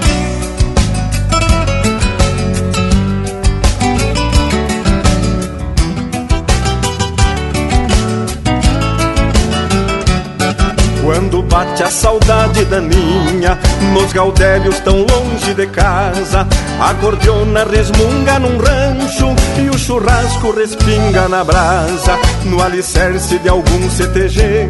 [11.51, 13.59] Bate a saudade da ninha
[13.93, 16.47] Nos gaudélios tão longe de casa
[16.79, 22.17] A gordiona resmunga num rancho E o churrasco respinga na brasa.
[22.45, 24.69] No alicerce de algum CTG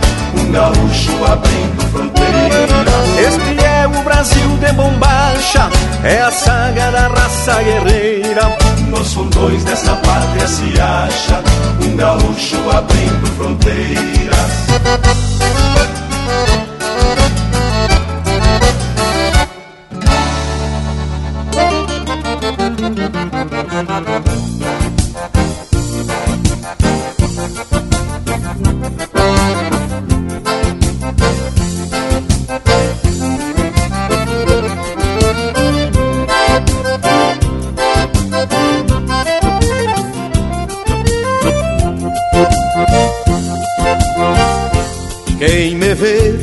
[0.51, 2.91] um gaúcho abrindo fronteira.
[3.17, 5.69] Este é o Brasil de bombacha,
[6.03, 8.57] é a saga da raça guerreira.
[8.89, 11.41] Nos fundões dessa pátria se acha
[11.85, 14.51] um gaúcho abrindo fronteiras.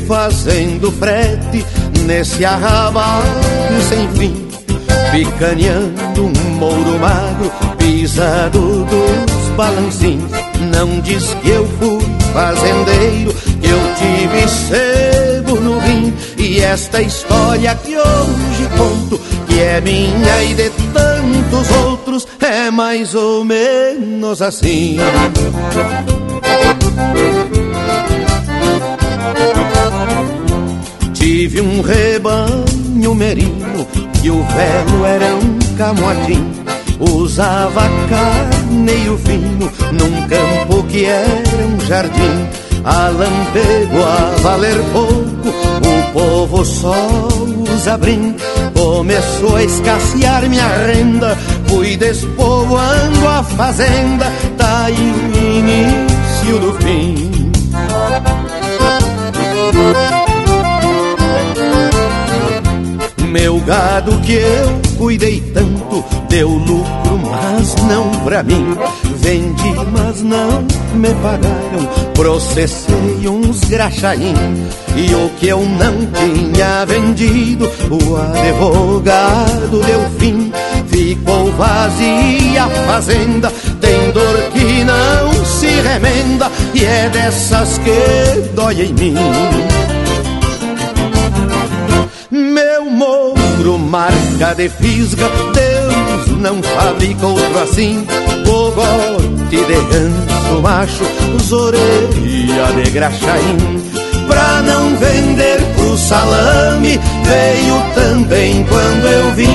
[0.07, 1.65] Fazendo frete
[2.05, 3.25] nesse arrabalho
[3.89, 4.47] sem fim,
[5.11, 10.23] picaneando um mouro magro pisado dos balancins.
[10.73, 11.99] Não diz que eu fui
[12.33, 19.81] fazendeiro, que eu tive sebo no rim, e esta história que hoje conto, que é
[19.81, 24.97] minha e de tantos outros, é mais ou menos assim.
[31.13, 33.87] Tive um rebanho merino
[34.23, 36.59] e o velo era um camotim.
[36.99, 42.49] Usava carneiro fino num campo que era um jardim.
[42.83, 47.27] A lampego a valer pouco, o povo só
[47.73, 48.35] usa brim.
[48.73, 51.37] Começou a escassear minha renda,
[51.67, 57.28] fui despovoando a fazenda, tá início do fim.
[63.29, 68.75] Meu gado que eu cuidei tanto deu lucro, mas não pra mim.
[69.17, 70.63] Vendi, mas não
[70.95, 72.11] me pagaram.
[72.15, 74.33] Processei uns graxaim.
[74.95, 80.51] E o que eu não tinha vendido, o advogado deu fim.
[80.87, 86.51] Ficou vazia a fazenda, tem dor que não se remenda.
[86.73, 89.15] E é dessas que dói em mim.
[93.89, 98.05] Marca de fisga, Deus não fabrica outro assim.
[98.45, 101.03] Bogote de ganso macho,
[101.51, 103.57] orelha de graxaim.
[104.27, 109.47] Pra não vender pro salame, veio também quando eu vim.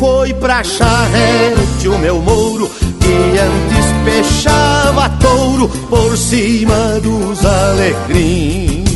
[0.00, 8.87] Foi pra charrete o meu mouro, que antes peixava touro por cima dos alecrins.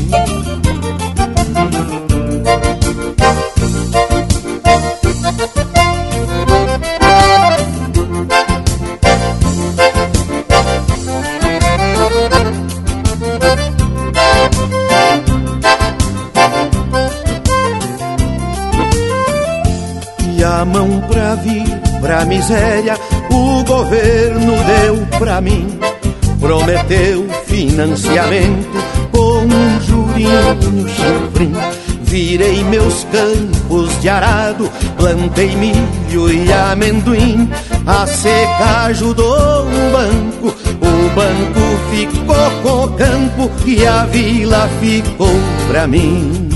[22.13, 22.99] Pra miséria
[23.31, 25.79] o governo deu pra mim.
[26.39, 28.79] Prometeu financiamento
[29.13, 31.82] com um jurinho chifrim.
[32.13, 37.51] Virei meus campos de arado, plantei milho e amendoim.
[37.87, 45.33] A seca ajudou o banco, o banco ficou com o campo e a vila ficou
[45.69, 46.51] pra mim.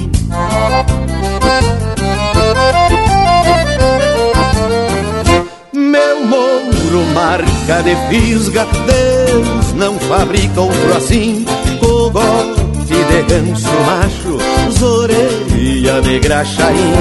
[7.15, 11.47] marca de fisga, Deus não fabrica outro assim,
[11.81, 14.36] cogote de ganso macho,
[14.79, 16.93] zoreia de graxaim.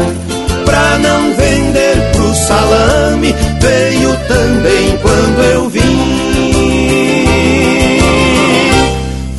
[0.65, 6.35] Pra não vender pro salame, veio também quando eu vim.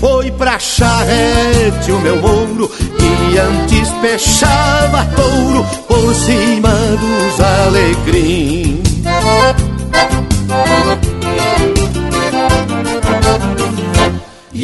[0.00, 8.82] Foi pra charrete o meu ouro, que antes fechava touro por cima dos alecrim.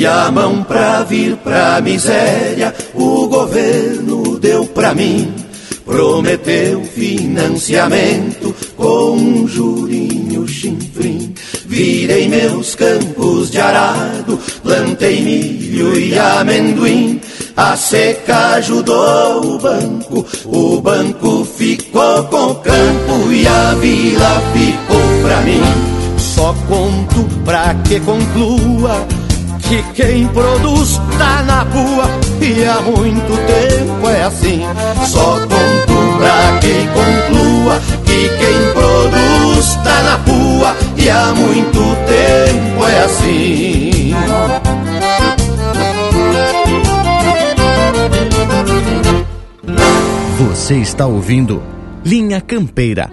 [0.03, 5.33] E a mão pra vir pra miséria, o governo deu pra mim.
[5.85, 11.33] Prometeu financiamento com um jurinho chinfrim.
[11.67, 17.21] Virei meus campos de arado, plantei milho e amendoim.
[17.57, 25.23] A seca ajudou o banco, o banco ficou com o campo e a vila ficou
[25.23, 25.63] pra mim.
[26.19, 29.07] Só conto pra que conclua
[29.73, 32.05] que quem produz tá na rua
[32.43, 34.61] e há muito tempo é assim.
[35.07, 42.87] Só conto pra quem conclua que quem produz tá na rua e há muito tempo
[42.87, 44.15] é assim.
[50.39, 51.63] Você está ouvindo
[52.05, 53.11] Linha Campeira.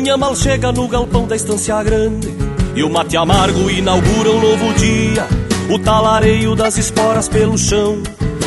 [0.00, 2.34] Manhã mal chega no galpão da estância grande
[2.74, 5.28] E o mate amargo inaugura um novo dia.
[5.68, 8.02] O talareio das esporas pelo chão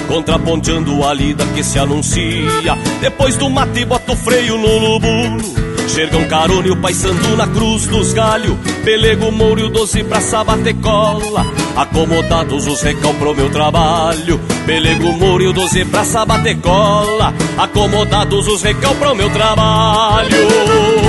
[0.08, 2.76] Contraponteando a lida que se anuncia.
[3.00, 5.44] Depois do mate bota o freio no lubulo
[5.88, 8.58] Xergão carone o pai santo na cruz dos galhos.
[8.84, 14.40] Pelego, mouro e o doze pra sabater cola Acomodados os recal pro meu trabalho.
[14.66, 21.03] Pelego, mouro e o doze pra sabater cola Acomodados os recal pro meu trabalho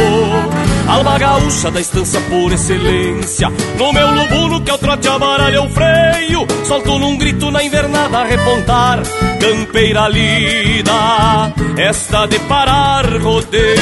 [0.86, 3.50] Alma gaúcha da estância por excelência.
[3.78, 6.46] No meu lubulo que é o trote amaralha o freio.
[6.64, 9.02] Solto num grito na invernada a repontar.
[9.40, 13.74] Campeira lida, esta de parar rodeio.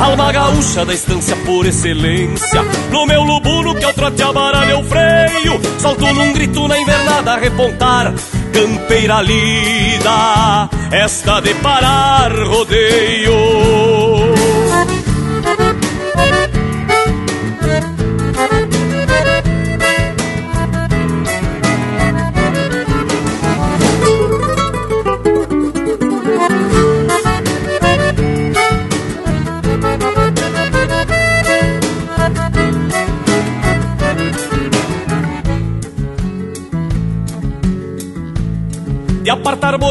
[0.00, 2.62] Alma gaúcha da estância por excelência.
[2.90, 5.60] No meu lubulo que é o trote amaralha o freio.
[5.78, 8.14] Solto num grito na invernada a repontar.
[8.52, 14.13] Campeira lida, esta de parar rodeio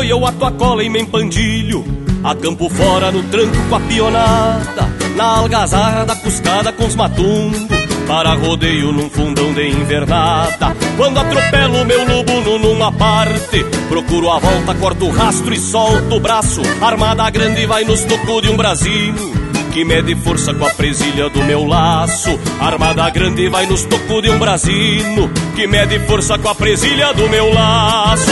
[0.09, 1.83] eu a cola e me empandilho
[2.23, 7.67] A campo fora no tranco com a pionada Na algazarra da cuscada com os matungo
[8.07, 14.75] Para rodeio num fundão de invernada Quando atropelo meu lubuno numa parte Procuro a volta,
[14.75, 19.43] corto o rastro e solto o braço Armada grande vai nos tocos de um brasino
[19.73, 22.39] que mede força com a presilha do meu laço.
[22.59, 27.27] Armada grande vai nos tocos de um brasino, que mede força com a presilha do
[27.27, 28.31] meu laço.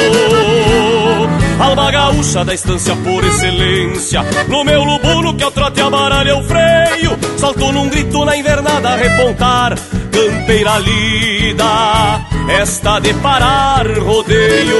[1.61, 7.11] Alma gaúcha da estância por excelência, no meu lubuno que o trote amaralha o freio.
[7.37, 9.75] Salto num grito na invernada a repontar,
[10.11, 12.19] campeira lida,
[12.59, 14.75] esta de parar rodeio.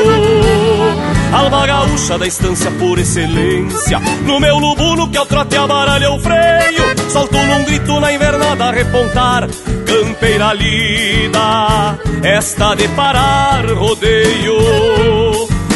[1.32, 3.99] Alma gaúcha da estância por excelência.
[4.26, 6.84] No meu lubuno que o trote amaralha o freio.
[7.12, 9.48] Solto num grito na invernada a repontar.
[9.86, 15.20] Campeira lida, esta de parar rodeio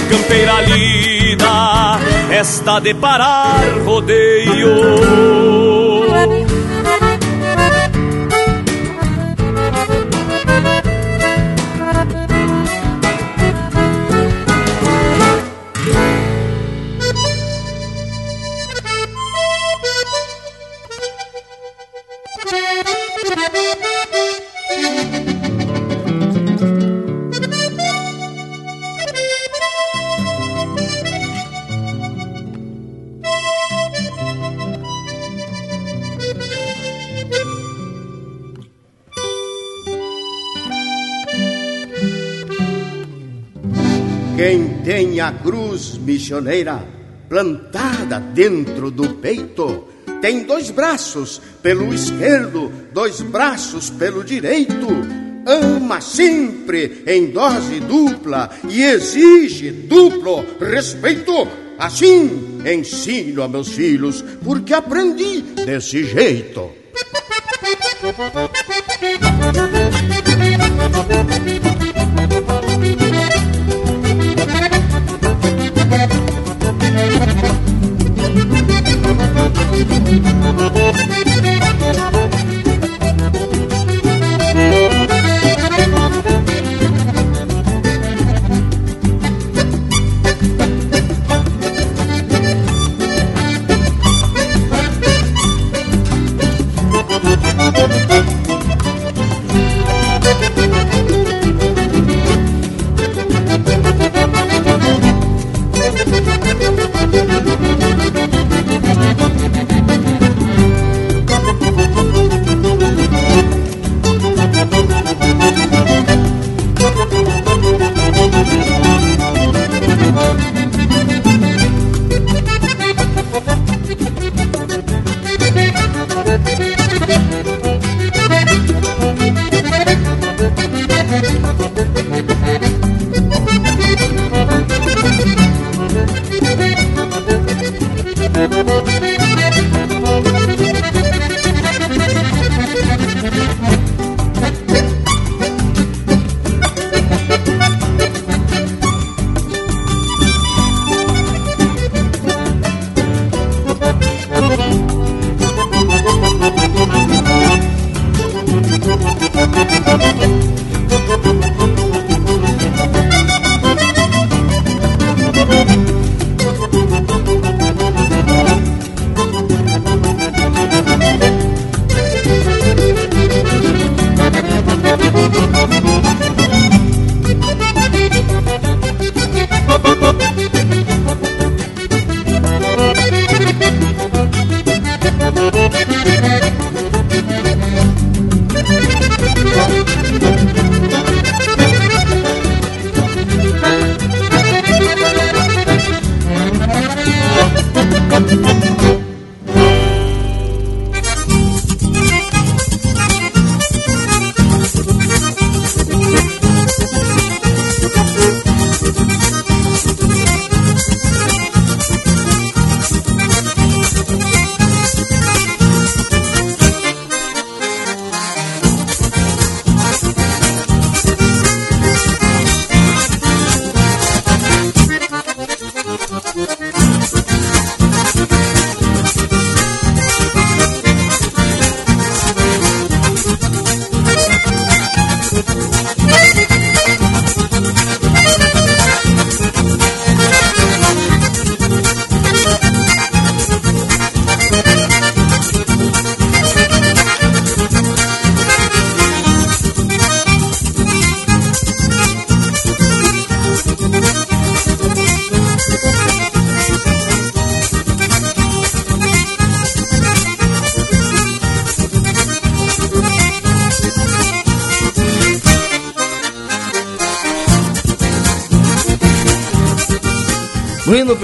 [0.09, 1.99] Campeira lida,
[2.31, 5.34] esta de parar rodeio
[45.25, 46.85] a cruz missioneira
[47.27, 49.85] plantada dentro do peito,
[50.21, 54.87] tem dois braços pelo esquerdo, dois braços pelo direito.
[55.47, 61.47] Ama sempre em dose dupla e exige duplo respeito.
[61.79, 66.71] Assim ensino a meus filhos, porque aprendi desse jeito.
[79.75, 81.34] Bueno,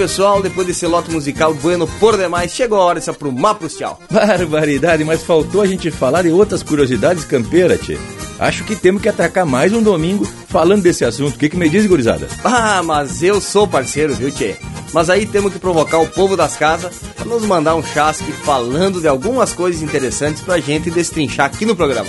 [0.02, 3.68] pessoal, depois desse lote musical bueno por demais, chegou a hora de se aprumar pro
[3.68, 4.00] tchau.
[4.10, 7.96] Barbaridade, mas faltou a gente falar de outras curiosidades campeiras, tchê.
[8.36, 11.36] Acho que temos que atracar mais um domingo falando desse assunto.
[11.36, 12.26] O que, que me diz, gurizada?
[12.42, 14.56] Ah, mas eu sou parceiro, viu, tchê?
[14.92, 19.00] Mas aí temos que provocar o povo das casas para nos mandar um chasque falando
[19.00, 22.08] de algumas coisas interessantes pra gente destrinchar aqui no programa.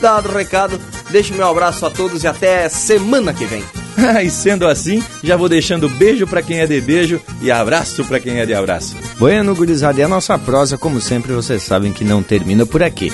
[0.00, 0.80] Dado o recado,
[1.10, 3.62] deixo meu abraço a todos e até semana que vem.
[4.22, 8.20] e sendo assim, já vou deixando beijo para quem é de beijo e abraço para
[8.20, 8.96] quem é de abraço.
[9.18, 13.12] Bueno, gurizada, e a nossa prosa, como sempre, vocês sabem que não termina por aqui.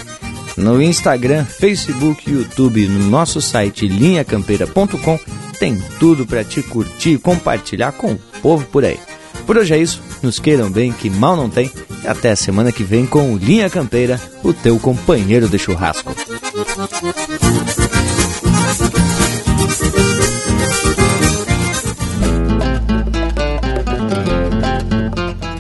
[0.57, 5.19] No Instagram, Facebook, YouTube, no nosso site linhacampeira.com
[5.59, 8.99] tem tudo para te curtir e compartilhar com o povo por aí.
[9.47, 11.71] Por hoje é isso, nos queiram bem, que mal não tem,
[12.03, 16.15] e até a semana que vem com o Linha Campeira, o teu companheiro de churrasco.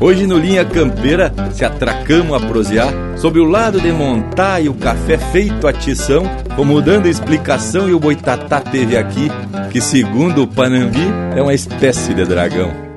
[0.03, 4.75] Hoje no Linha Campeira se atracamos a prosear sobre o lado de montar e o
[4.75, 6.25] café feito a tição,
[6.57, 9.29] como dando explicação e o boitatá teve aqui,
[9.71, 11.07] que segundo o Panambi
[11.37, 12.92] é uma espécie de dragão.